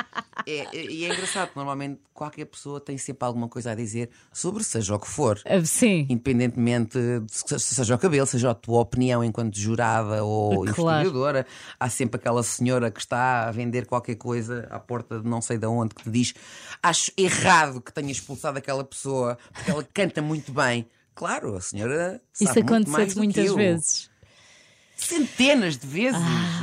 [0.45, 4.63] É, é- e é engraçado, normalmente qualquer pessoa tem sempre alguma coisa a dizer sobre
[4.63, 5.41] seja o que for.
[5.45, 10.63] Ah, Sim, Independentemente de se- seja o cabelo, seja a tua opinião enquanto jurada ou
[10.65, 10.99] Claro.
[10.99, 11.47] investigadora,
[11.79, 15.57] há sempre aquela senhora que está a vender qualquer coisa à porta de não sei
[15.57, 16.33] de onde que te diz:
[16.83, 20.85] Acho errado que tenha expulsado aquela pessoa porque ela canta muito bem.
[21.15, 22.21] Claro, a senhora.
[22.33, 24.09] isso sabe muito mais aconteceu muitas vezes.
[24.95, 26.19] Centenas de vezes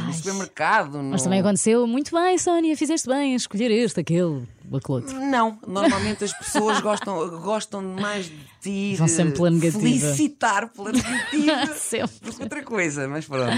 [0.06, 0.98] no supermercado.
[1.02, 5.20] Mas no- também aconteceu, muito bem, Sónia, fizeste bem em escolher este, aquele, aquele outro.
[5.20, 9.80] Não, normalmente as pessoas gostam, gostam mais de te ir Vão sempre pela negativa.
[9.82, 12.18] felicitar pela negativa Sempre.
[12.30, 13.52] do que outra coisa, mas pronto.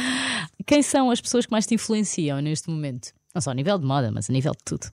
[0.67, 3.13] Quem são as pessoas que mais te influenciam neste momento?
[3.35, 4.87] Não só a nível de moda, mas a nível de tudo.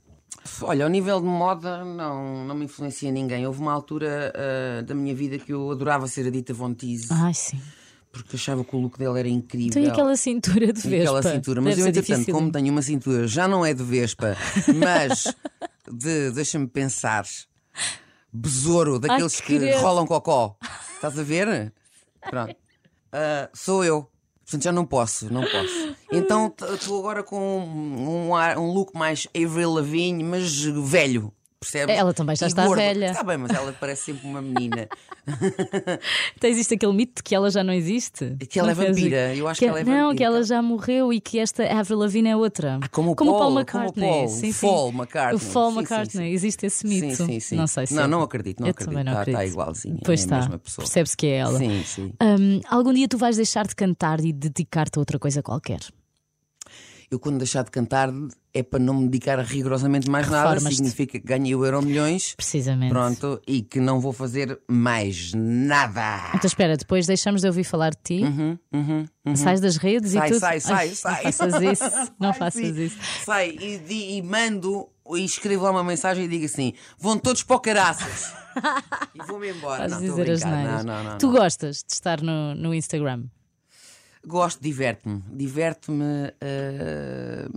[0.62, 3.46] Olha, ao nível de moda, não, não me influencia ninguém.
[3.46, 7.08] Houve uma altura ah, da minha vida que eu adorava ser a Dita Von Teese,
[7.12, 7.60] Ai, sim.
[8.12, 9.74] porque achava que o look dela era incrível.
[9.74, 11.18] Tem aquela cintura de vespa.
[11.18, 12.34] aquela cintura, mas Deve eu, entretanto, difícil.
[12.34, 14.36] como tenho uma cintura, já não é de Vespa,
[14.76, 15.34] mas
[15.92, 17.26] de, deixa-me pensar,
[18.32, 19.78] besouro, daqueles que credo.
[19.80, 20.56] rolam cocó.
[20.96, 21.74] Estás a ver?
[22.30, 22.56] Pronto.
[23.12, 24.10] Ah, sou eu.
[24.50, 25.96] Portanto, já não posso, não posso.
[26.12, 31.32] Então estou agora com um, ar- um look mais Avril Lavigne, mas velho.
[31.62, 31.94] Percebes?
[31.98, 33.12] Ela também já E está velha.
[33.12, 34.88] Está bem, mas ela parece sempre uma menina.
[36.38, 38.36] Então existe aquele mito de que ela já não existe?
[38.50, 39.36] Que ela Não é vampira.
[39.36, 40.16] Eu acho que ela é Não, vampira.
[40.16, 42.80] que ela já morreu e que esta Avril Lavigne é outra.
[42.82, 44.10] Ah, como o como Paul, Paul como o McCartney.
[44.10, 44.68] Paul, o sim, sim.
[44.68, 45.36] Paul McCartney.
[45.50, 46.28] O Paul Sim, sim, McCartney.
[46.30, 46.34] sim.
[46.34, 47.16] Existe esse mito.
[47.18, 47.56] Sim, sim, sim.
[47.58, 48.08] Não sei se Não, é.
[48.08, 48.90] não acredito, não Eu acredito.
[48.92, 49.52] também não Tá- tá acredito.
[49.54, 50.36] igualzinha, Pois é a está.
[50.38, 50.86] mesma pessoa.
[50.86, 51.58] Percebe-se que é ela.
[51.60, 52.14] Sim, sim.
[52.22, 55.80] Hum, algum dia tu vais deixar de cantar e dedicar-te a outra coisa qualquer.
[57.12, 58.10] Eu, quando deixar de cantar,
[58.54, 60.60] é para não me dedicar a rigorosamente mais nada.
[60.60, 62.36] Significa que ganhei o Euro Milhões.
[62.36, 62.92] Precisamente.
[62.92, 66.30] Pronto, e que não vou fazer mais nada.
[66.36, 68.22] Então espera, depois deixamos de ouvir falar de ti.
[69.36, 70.40] Sais das redes Uhum, Sai, e tudo.
[70.40, 71.24] sai, sai, Ai, sai.
[71.24, 72.12] Não faças isso.
[72.20, 72.84] Não Sai, faças sim.
[72.86, 72.98] isso.
[73.26, 77.56] Sai e, e mando e escrevo lá uma mensagem e digo assim: vão todos para
[77.56, 78.32] o caraças.
[79.16, 79.88] e vou-me embora.
[79.88, 80.42] Não, dizer as.
[80.44, 81.18] Não, não, não.
[81.18, 83.24] Tu gostas de estar no, no Instagram?
[84.30, 85.24] Gosto, diverte-me.
[85.34, 86.32] Diverte-me.
[86.40, 87.48] eh,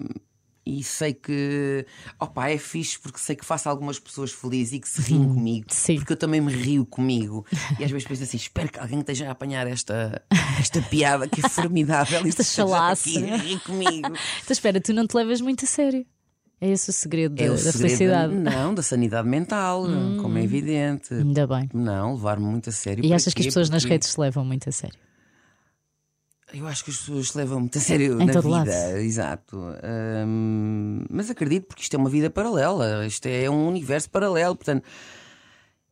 [0.65, 1.85] e sei que.
[2.21, 5.67] Opa, é fixe porque sei que faço algumas pessoas felizes e que se riem comigo.
[5.71, 5.97] sim.
[5.97, 7.45] Porque eu também me rio comigo.
[7.81, 10.23] E às vezes penso assim: espero que alguém esteja a apanhar esta,
[10.61, 13.09] esta piada que é formidável Esta chalaça.
[13.11, 14.09] rir comigo.
[14.43, 16.07] Então espera, tu não te levas muito a sério.
[16.61, 18.33] É esse o segredo da, É o da segredo felicidade.
[18.35, 18.45] Hum.
[18.45, 19.85] Da, não, da sanidade mental,
[20.21, 21.13] como é evidente.
[21.13, 21.69] Ainda bem.
[21.75, 23.05] Não, levar-me muito a sério.
[23.05, 24.97] E achas que as pessoas nas Porque redes se levam muito a sério?
[26.55, 28.49] Eu acho que as pessoas levam muito a sério Em na vida.
[28.49, 28.69] lado.
[28.99, 29.59] Exato.
[30.27, 33.07] Hum, mas acredito porque isto é uma vida paralela.
[33.07, 34.55] Isto é um universo paralelo.
[34.55, 34.85] Portanto,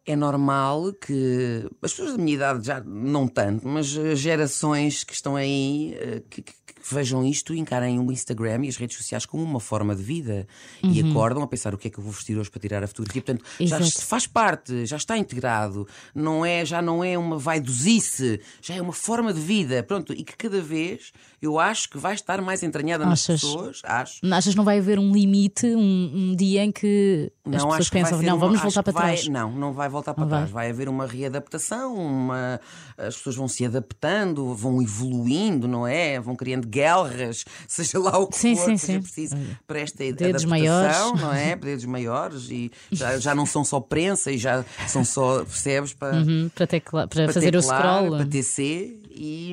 [0.07, 5.13] é normal que as pessoas da minha idade já não tanto, mas as gerações que
[5.15, 6.55] estão aí eh, que- que
[6.91, 10.47] vejam isto e encarem o Instagram e as redes sociais como uma forma de vida
[10.83, 12.87] e acordam a pensar o que é que eu vou vestir hoje para tirar a
[12.87, 13.23] fotografia.
[13.23, 14.07] Portanto, já Exato.
[14.07, 15.87] faz parte, já está integrado.
[16.15, 19.83] Não é, já não é uma vaidosice, já é uma forma de vida.
[19.83, 23.41] Pronto, e que cada vez eu acho que vai estar mais entranhada nas Achas?
[23.41, 23.81] pessoas.
[23.85, 24.21] Acho.
[24.27, 27.89] Achas que não vai haver um limite, um, um dia em que as Não, pessoas
[27.91, 29.29] pensam, não, uma- vamos voltar para vai- trás?
[29.29, 30.39] Não, não vai voltar para Não vai?
[30.41, 30.51] trás.
[30.51, 32.61] Vai haver uma readaptação, uma...
[32.99, 36.21] as pessoas vão se adaptando, vão evoluindo, não é?
[36.21, 39.01] Vão criando guerras, seja lá o que Sim, for sim, seja sim.
[39.03, 41.21] preciso para esta Dedos adaptação, maiores.
[41.21, 41.57] não é?
[41.61, 45.93] Dedos maiores e já, já não são só prensa e já são só, percebes?
[45.93, 48.17] Para, Uhum, para, tecla- para para fazer o scroll.
[48.17, 49.53] para TC e,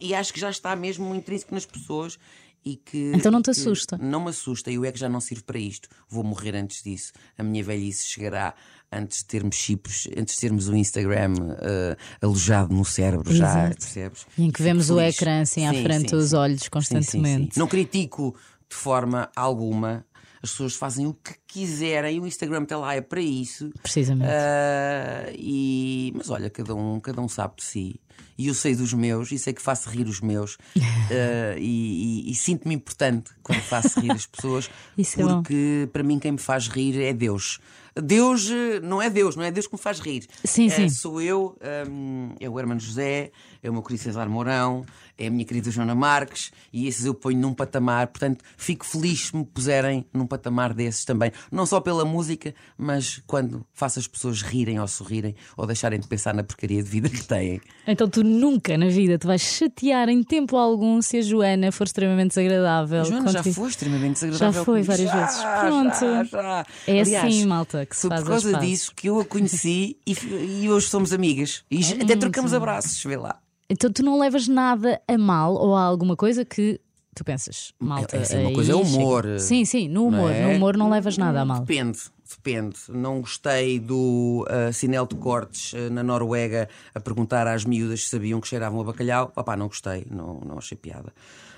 [0.00, 2.18] e acho que já está mesmo intrínseco nas pessoas
[2.64, 3.98] e que Então não te assusta?
[4.00, 5.88] Não me assusta, eu é que já não sirvo para isto.
[6.08, 7.12] Vou morrer antes disso.
[7.36, 8.54] A minha velhice chegará
[8.92, 13.76] antes de termos chips, antes de termos o Instagram eh, alojado no cérebro, já Exato.
[13.78, 14.26] percebes?
[14.36, 15.14] E em que vemos o feliz.
[15.16, 16.36] ecrã assim à Sim, frente sim, dos sim.
[16.36, 17.58] olhos constantemente.
[17.58, 18.34] Não critico
[18.68, 20.04] de forma alguma.
[20.42, 23.70] As pessoas fazem o que quiserem, o Instagram está lá, é para isso.
[23.80, 24.28] Precisamente.
[24.28, 28.00] Ah, e, mas olha, cada um, cada um sabe de si.
[28.36, 30.58] E eu sei dos meus e sei que faço rir os meus.
[30.76, 34.68] Ah, e e- e sinto-me importante quando faço rir as pessoas.
[34.98, 37.60] É porque para mim quem me faz rir é Deus.
[37.94, 40.26] Deus eh, não é Deus, não é Deus que me faz rir.
[40.44, 40.88] Sim, Eh, sim.
[40.88, 41.56] Sou eu,
[41.88, 43.30] hum, é o Hermano José,
[43.62, 44.84] é o meu querido César Mourão,
[45.16, 48.08] é a minha querida Joana Marques, e esses eu ponho num patamar.
[48.08, 51.30] Portanto, fico feliz se me puserem num patamar desses também.
[51.50, 56.08] Não só pela música, mas quando faço as pessoas rirem ou sorrirem ou deixarem de
[56.08, 57.60] pensar na porcaria de vida que têm.
[57.86, 61.84] Então tu nunca na vida te vais chatear em tempo algum se a Joana for
[61.86, 63.00] extremamente desagradável.
[63.02, 64.52] A Joana já foi extremamente desagradável.
[64.60, 65.40] Já foi várias Já, vezes.
[65.40, 66.28] já, Pronto.
[66.30, 66.66] já.
[66.88, 68.68] É Aliás, assim, malta, que se faz por causa as pazes.
[68.70, 70.16] disso que eu a conheci e,
[70.62, 71.62] e hoje somos amigas.
[71.70, 73.38] E É até trocamos abraços, vê lá.
[73.72, 76.80] Então tu não levas nada a mal ou a alguma coisa que
[77.14, 78.16] tu pensas, malta.
[78.16, 78.88] É, é assim, uma coisa é chega.
[78.88, 79.24] humor.
[79.38, 80.30] Sim, sim, no humor.
[80.30, 80.42] É?
[80.46, 81.60] No humor não levas nada a mal.
[81.60, 81.98] Depende,
[82.28, 82.76] depende.
[82.88, 88.08] Não gostei do uh, Sinel de Cortes uh, na Noruega a perguntar às miúdas se
[88.10, 89.32] sabiam que cheiravam a bacalhau.
[89.36, 91.12] Opá, não gostei, não, não achei piada.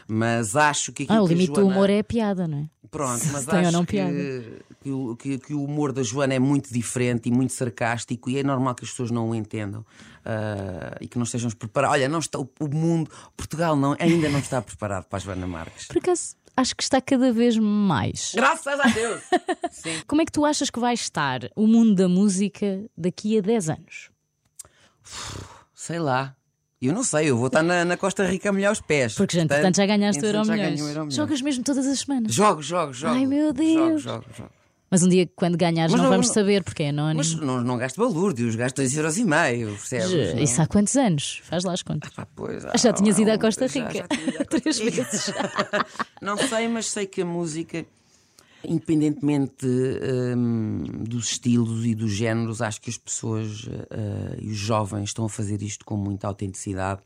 [0.06, 2.64] Mas acho que aquilo Ah, o limite do Joana- humor é a piada, não é?
[2.94, 3.98] Pronto, mas tem ou acho não que,
[4.82, 8.38] que, o- que- que o humor da Joana é muito diferente e muito sarcástico e
[8.38, 9.84] é normal que as pessoas não o entendam
[10.24, 11.94] ah, e que não estejam preparados.
[11.94, 15.86] Olha, não está, o mundo, Portugal não, ainda não está preparado para a Joana Marques.
[15.88, 18.32] Por acaso, acho que está cada vez mais.
[18.32, 19.20] Graças a Deus!
[20.06, 23.70] Como é que tu achas que vai estar o mundo da música daqui a 10
[23.70, 24.10] anos?
[25.74, 26.36] Sei lá.
[26.86, 29.14] Eu não sei, eu vou estar na, na Costa Rica a molhar os pés.
[29.14, 31.14] Porque, já, portanto, já ganhaste o Euro entretanto, já Milhões.
[31.14, 32.32] Jogas mesmo todas as semanas.
[32.34, 33.14] Jogo, jogo, jogo.
[33.14, 34.02] Ai, meu Deus.
[34.02, 34.50] Jogo, jogo, jogo.
[34.90, 37.16] Mas um dia, quando ganhares, não, não- vamos não- saber, porque é anónimo.
[37.18, 40.40] Mas não, não gasto balúrdios, gasto 2,5€, percebes?
[40.50, 41.40] Isso há quantos anos?
[41.44, 42.12] Faz lá as contas.
[42.12, 44.06] Pá, pois, Já há- tinhas ido à Costa já- Rica já
[44.38, 45.32] Costa três vezes.
[46.22, 47.84] Não sei, mas sei que a música,
[48.66, 49.66] independentemente
[50.36, 55.24] hum, dos estilos e dos géneros, acho que as pessoas eh, e os jovens estão
[55.24, 57.00] a fazer isto com muita autenticidade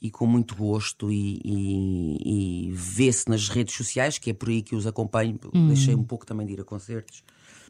[0.00, 4.62] e com muito gosto e, e- e vê-se nas redes sociais, que é por aí
[4.62, 5.38] que os acompanho,
[5.68, 7.22] deixei um pouco também de ir a concertos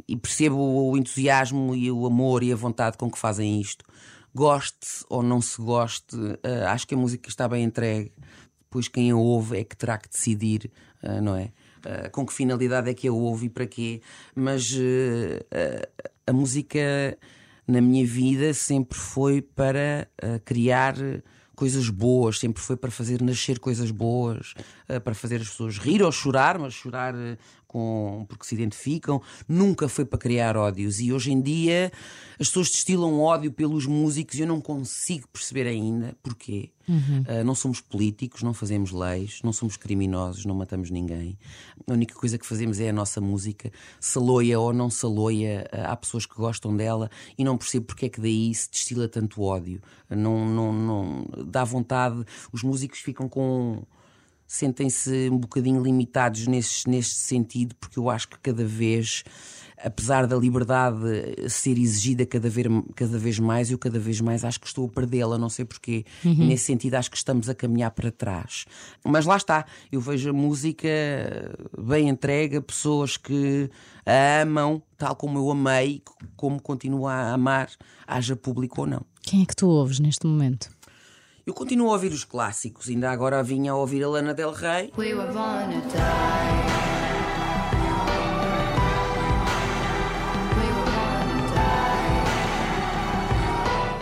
[0.09, 3.85] e percebo o entusiasmo e o amor e a vontade com que fazem isto.
[4.35, 8.13] Goste ou não se goste, eh, acho que a música está bem entregue.
[8.65, 10.71] Depois quem a ouve é que terá que decidir,
[11.03, 11.51] eh, não é?
[11.87, 14.01] Eh, com que finalidade é que a ouve e para quê?
[14.35, 15.89] Mas eh,
[16.27, 17.17] a música
[17.67, 20.97] na minha vida sempre foi para eh, criar
[21.55, 24.53] coisas boas, sempre foi para fazer nascer coisas boas,
[25.03, 27.15] para fazer as pessoas rir ou chorar, mas chorar
[27.67, 31.01] com, porque se identificam, nunca foi para criar ódios.
[31.01, 31.93] E hoje em dia
[32.39, 36.71] as pessoas destilam ódio pelos músicos e eu não consigo perceber ainda porquê.
[36.89, 41.37] Uh, não somos políticos, não fazemos leis, não somos criminosos, não matamos ninguém.
[41.87, 45.69] A única coisa que fazemos é a nossa música, se loia ou não se loia,
[45.73, 49.09] uh, há pessoas que gostam dela e não percebo porque é que daí se destila
[49.09, 49.81] tanto ódio.
[50.09, 53.83] Não, não, não dá vontade, os músicos ficam com
[54.47, 59.25] sentem-se um bocadinho limitados neste, neste sentido, porque eu acho que cada vez,
[59.83, 60.99] apesar da liberdade
[61.49, 64.89] ser exigida cada vez, cada vez mais, eu cada vez mais acho que estou a
[64.89, 66.05] perdê-la, não sei porquê.
[66.25, 66.33] Uhum.
[66.33, 68.67] E nesse sentido acho que estamos a caminhar para trás.
[69.05, 70.89] Mas lá está, eu vejo a música
[71.79, 73.71] bem entregue a pessoas que
[74.05, 76.03] a amam, tal como eu amei,
[76.37, 77.71] como continuo a amar,
[78.07, 79.03] haja público ou não.
[79.23, 80.76] Quem é que tu ouves neste momento?
[81.47, 84.93] Eu continuo a ouvir os clássicos, ainda agora vinha a ouvir a Lana Del Rey.
[84.99, 87.77] We were born to die.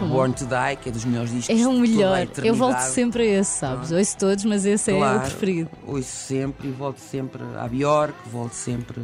[0.08, 0.76] Born to die.
[0.80, 1.60] Que é dos melhores discos.
[1.60, 2.28] É o a melhor.
[2.42, 3.90] Eu volto sempre a esse, sabes?
[3.90, 5.70] Ouço todos, mas esse é o Claro, preferido.
[5.86, 9.02] Ouço sempre e volto sempre à Bjork, volto sempre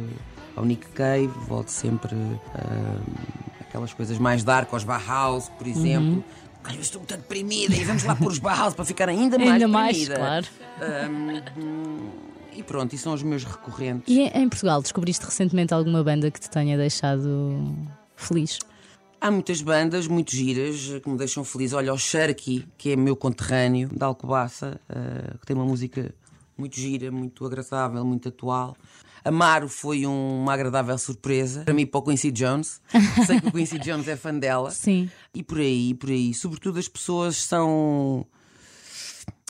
[0.55, 2.15] ao Nick Cave, volto sempre
[2.55, 2.97] ah,
[3.59, 5.67] aquelas coisas mais dark, aos Bauhaus, por
[5.99, 6.23] Uhum.
[6.63, 9.51] Às vezes estou muito deprimida e vamos lá pôr os Bauhaus para ficar ainda mais
[9.53, 10.19] Ainda mais, deprimida.
[10.19, 10.47] claro.
[10.81, 12.09] Ahm,
[12.53, 14.13] e pronto, e são os meus recorrentes.
[14.13, 17.65] E em Portugal, descobriste recentemente alguma banda que te tenha deixado
[18.15, 18.59] feliz?
[19.19, 21.73] Há muitas bandas muito giras que me deixam feliz.
[21.73, 26.13] Olha, o Cherokee, que é meu conterrâneo da Alcobaça, eh, que tem uma música
[26.57, 28.75] muito gira, muito agradável, muito atual.
[29.23, 32.81] Amaro foi um- uma agradável surpresa para mim para o Quincy Jones.
[33.25, 34.71] Sei que o Quincy Jones é fã dela.
[34.71, 35.09] Sim.
[35.33, 36.33] E por aí, por aí.
[36.33, 38.25] Sobretudo as pessoas são.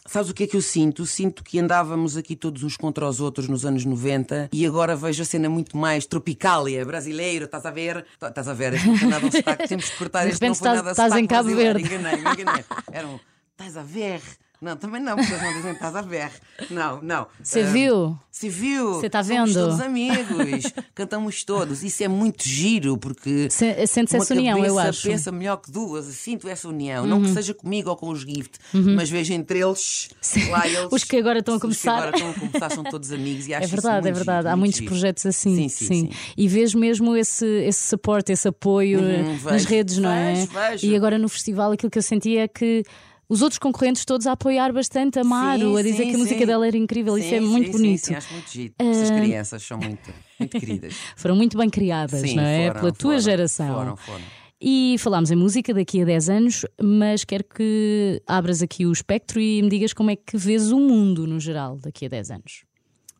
[0.07, 1.05] Sabes o que é que eu sinto?
[1.05, 5.22] Sinto que andávamos aqui todos uns contra os outros nos anos 90 e agora vejo
[5.22, 8.05] a cena muito mais tropicália, brasileiro, estás a ver?
[8.19, 8.74] Tá- Estás a ver?
[8.86, 11.24] Não foi nada um sotaque, temos que cortar este, não foi estás- nada estás em
[11.24, 11.55] sotaque Cabo.
[11.55, 11.84] Verde.
[11.86, 12.65] Enganei, enganei.
[12.91, 13.19] Era um,
[13.53, 14.22] estás a ver?
[14.62, 16.30] Não, também não, porque eles não dizem estás a ver.
[16.70, 17.26] Não, não.
[17.41, 18.16] Você Ah, viu?
[18.30, 18.99] se viu?
[19.01, 19.66] Cê tá Somos vendo?
[19.66, 21.84] todos amigos, cantamos todos.
[21.84, 25.07] Isso é muito giro, porque Se- sente-se essa união, eu acho.
[25.07, 25.14] Uhum.
[25.14, 27.07] pensa melhor que duas, sinto essa união.
[27.07, 30.09] Não que seja comigo ou com os Gift, mas vejo entre eles,
[30.51, 30.89] lá eles.
[30.91, 31.93] Os que agora estão a os que começar.
[31.97, 34.41] agora estão a começar são todos amigos e acho É verdade, é verdade.
[34.43, 34.91] giro, Há muito muitos giro.
[34.91, 35.55] projetos assim.
[35.55, 36.09] Sim, sim, sim.
[36.38, 40.34] E vejo mesmo esse, esse suporte, esse apoio eh, Uhum, nas vejo, redes, não é?
[40.36, 40.86] vejo, vejo.
[40.86, 42.84] E agora no festival aquilo que eu senti é que.
[43.32, 46.17] Os outros concorrentes todos a apoiar bastante a Maro, Sim, a dizer sim, que a
[46.17, 46.45] música sim.
[46.45, 47.17] dela era incrível.
[47.17, 48.01] Isso é muito bonito.
[48.01, 48.73] Sim, sim, acho muito giro.
[48.77, 50.95] Essas crianças são muito, muito queridas.
[51.15, 52.67] Foram muito bem criadas, não é?
[52.67, 53.73] foram, Pela tua foram, geração.
[53.73, 54.21] Foram, foram.
[54.59, 59.39] E falámos em música daqui a 10 anos, mas quero que abras aqui o espectro
[59.39, 62.65] e me digas como é que vês o mundo no geral daqui a 10 anos.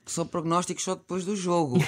[0.05, 1.78] Só prognósticos só depois do jogo.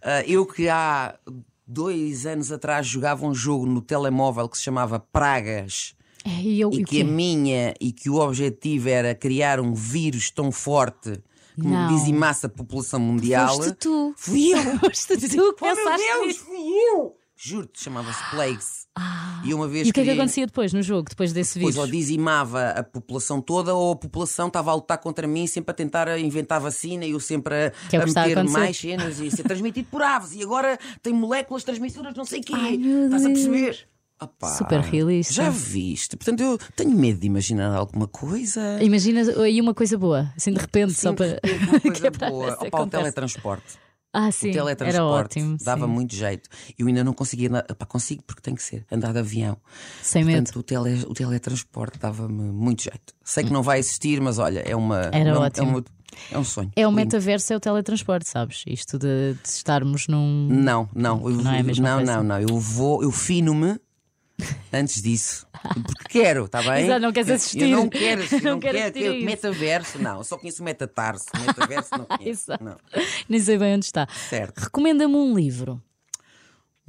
[0.00, 1.18] Ah, eu que há
[1.66, 5.97] dois anos atrás jogava um jogo no telemóvel que se chamava Pragas.
[6.24, 9.72] É, e eu, E e que a minha e que o objetivo era criar um
[9.74, 11.12] vírus tão forte
[11.54, 11.90] que Não.
[11.90, 13.56] me dizimasse a população mundial.
[13.56, 14.14] Foste tu.
[14.16, 14.78] Fui eu!
[14.80, 16.56] Foste tu que Oh meu Deus, fui
[16.94, 17.14] eu!
[17.40, 18.88] Juro-te, chamava-se Plagues.
[19.44, 21.76] e uma vez E o que é que acontecia depois no jogo, depois desse Pois
[21.76, 21.86] vídeo?
[21.86, 25.74] ou dizimava a população toda, ou a população estava a lutar contra mim, sempre a
[25.74, 29.30] tentar inventar vacina e eu sempre a, Que é a a meter mais cenas e
[29.30, 30.32] ser transmitido por aves.
[30.34, 32.52] E agora tem moléculas transmissoras, não sei o quê.
[32.56, 33.88] Ai, Estás a perceber?
[34.20, 35.32] Opá, Super realista.
[35.32, 36.16] Já viste?
[36.16, 38.82] Portanto, eu tenho medo de imaginar alguma coisa.
[38.82, 41.38] Imagina aí uma coisa boa, assim de repente, Sim, só para.
[41.68, 42.52] uma que coisa é para boa.
[42.60, 43.78] Opa, o teletransporte.
[44.12, 45.56] Ah, sim, o era teletransporte ótimo.
[45.62, 45.92] dava sim.
[45.92, 46.48] muito jeito.
[46.78, 47.48] Eu ainda não conseguia.
[47.48, 48.84] andar- Epá, consigo porque tem que ser.
[48.90, 49.56] Andar de avião.
[50.02, 50.38] Sem medo.
[50.50, 53.12] Portanto, o, tele, o teletransporte dava-me muito jeito.
[53.22, 55.10] Sei que não vai existir, mas olha, é uma.
[55.12, 55.66] Era é um- ótimo.
[55.66, 55.84] É, uma-
[56.32, 56.72] é um sonho.
[56.74, 58.64] É o metaverso, é o teletransporte, sabes?
[58.66, 60.48] Isto de, de estarmos num.
[60.50, 61.28] Não, não.
[61.28, 62.16] Eu, Não é a mesma não, coisa.
[62.16, 62.40] não, não.
[62.40, 63.78] Eu vou, eu fino-me
[64.72, 65.46] antes disso.
[65.62, 66.84] Porque quero, está bem?
[66.84, 67.62] Exato, não queres assistir.
[67.62, 69.24] Eu não quero Não não, quero quero.
[69.24, 70.18] metaverso, não.
[70.18, 71.26] Eu só conheço metatarso.
[71.46, 72.52] Metaverso não conheço.
[72.60, 72.76] Não.
[73.28, 74.06] Nem sei bem onde está.
[74.28, 74.58] Certo.
[74.58, 75.82] Recomenda-me um livro.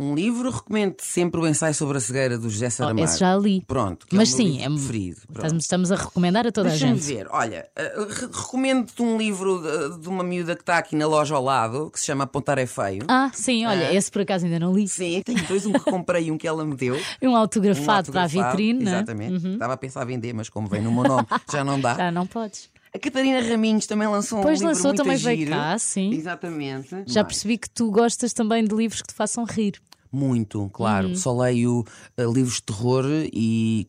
[0.02, 3.02] Um livro, recomendo sempre o ensaio sobre a cegueira do José Saramago.
[3.02, 3.62] Oh, esse já li.
[3.68, 5.22] Pronto, que Mas é o meu sim, livro é- preferido.
[5.34, 5.58] Pronto.
[5.58, 7.02] Estamos, a recomendar a toda a gente.
[7.02, 11.06] ver, olha, eh, re- recomendo-te um livro de, de uma miúda que está aqui na
[11.06, 13.04] loja ao lado, que se chama Apontar é Feio.
[13.10, 13.94] Ah, sim, olha, Ah.
[13.94, 14.88] esse por acaso ainda não li.
[14.88, 16.96] Sim, tenho dois, um que comprei e um que ela me deu.
[17.22, 18.96] Um Um autografado, para a autografado, vitrine, não é?
[18.96, 19.48] Exatamente.
[19.50, 21.96] Estava a pensar a vender, mas como vem no meu nome, já não dá.
[21.96, 22.70] Já não podes.
[22.94, 26.12] A Catarina Raminhos também lançou Pois um livro lançou, muito também veio cá, sim.
[26.14, 27.04] Exatamente.
[27.06, 29.74] Já percebi que tu gostas também de livros que te façam rir.
[30.12, 31.10] Muito, claro.
[31.10, 31.16] Uhum.
[31.16, 31.84] Só leio
[32.18, 33.88] eh, livros de terror e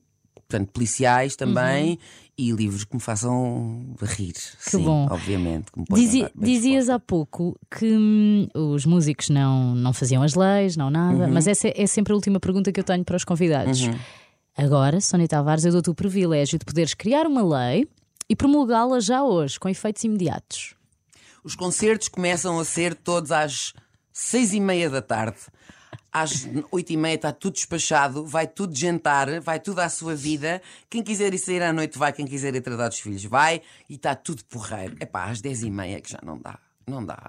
[0.49, 1.99] portanto, policiais também
[2.37, 4.33] e livros que me façam rir.
[4.33, 5.07] Que sim, bom.
[5.11, 5.66] obviamente.
[5.93, 11.25] Dizi- dizias há pouco que hum, os músicos não, não faziam as leis, não nada,
[11.27, 11.33] Uhum.
[11.33, 13.83] mas essa é sempre a última pergunta que eu tenho para os convidados.
[14.57, 17.87] Agora, Sónia Tavares, eu dou-te o privilégio de poderes criar uma lei
[18.29, 20.75] e promulgá-la já hoje, com efeitos imediatos.
[21.45, 23.73] Os concertos começam a ser todos às
[24.12, 25.39] seis e meia da tarde.
[26.13, 30.61] Às oito e meia está tudo despachado, vai tudo jantar, vai tudo à sua vida.
[30.89, 33.95] Quem quiser ir sair à noite vai, quem quiser ir tratar dos filhos vai e
[33.95, 34.97] está tudo porreiro.
[35.01, 36.59] É pá, às dez e meia que já não dá.
[36.87, 37.23] Não dá.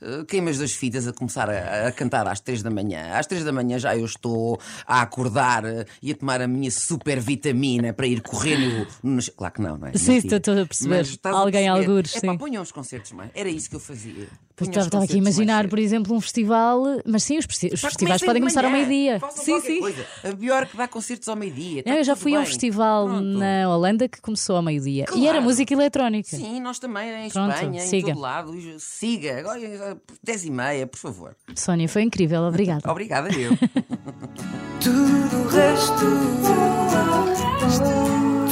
[0.00, 3.10] Uh, Queimas das fitas a começar a, a cantar às três da manhã.
[3.14, 6.70] Às três da manhã já eu estou a acordar uh, e a tomar a minha
[6.70, 8.56] super vitamina para ir correr
[9.02, 9.18] no.
[9.36, 9.94] Claro que não, não é?
[9.94, 10.96] Sim, estou a perceber.
[10.98, 11.88] Mas estás a Alguém perceber.
[11.90, 12.38] algures, Epá, sim.
[12.38, 13.30] ponham os concertos mais.
[13.34, 14.28] Era isso que eu fazia.
[14.60, 18.64] Estava aqui a imaginar, por exemplo, um festival, mas sim, os, os festivais podem começar
[18.64, 19.20] ao meio-dia.
[19.34, 19.80] Sim, sim.
[19.80, 20.06] Coisa.
[20.24, 21.82] A é que dá concertos ao meio-dia.
[21.86, 22.40] Eu já fui bem.
[22.40, 23.24] a um festival Pronto.
[23.24, 25.22] na Holanda que começou ao meio-dia claro.
[25.22, 26.36] e era música eletrónica.
[26.36, 28.10] Sim, nós também, em Pronto, Espanha, siga.
[28.10, 28.52] em todo lado.
[28.78, 29.96] Siga, agora eh,
[30.44, 31.36] e meia, por favor.
[31.54, 32.82] Sónia, foi incrível, obrigada.
[32.90, 33.56] obrigada, eu.
[34.80, 35.92] tudo o resto,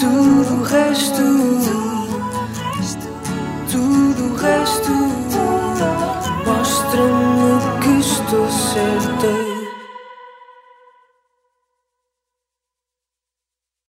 [0.01, 1.19] tudo o resto,
[3.71, 5.08] tudo o resto.
[8.29, 9.48] siento serte.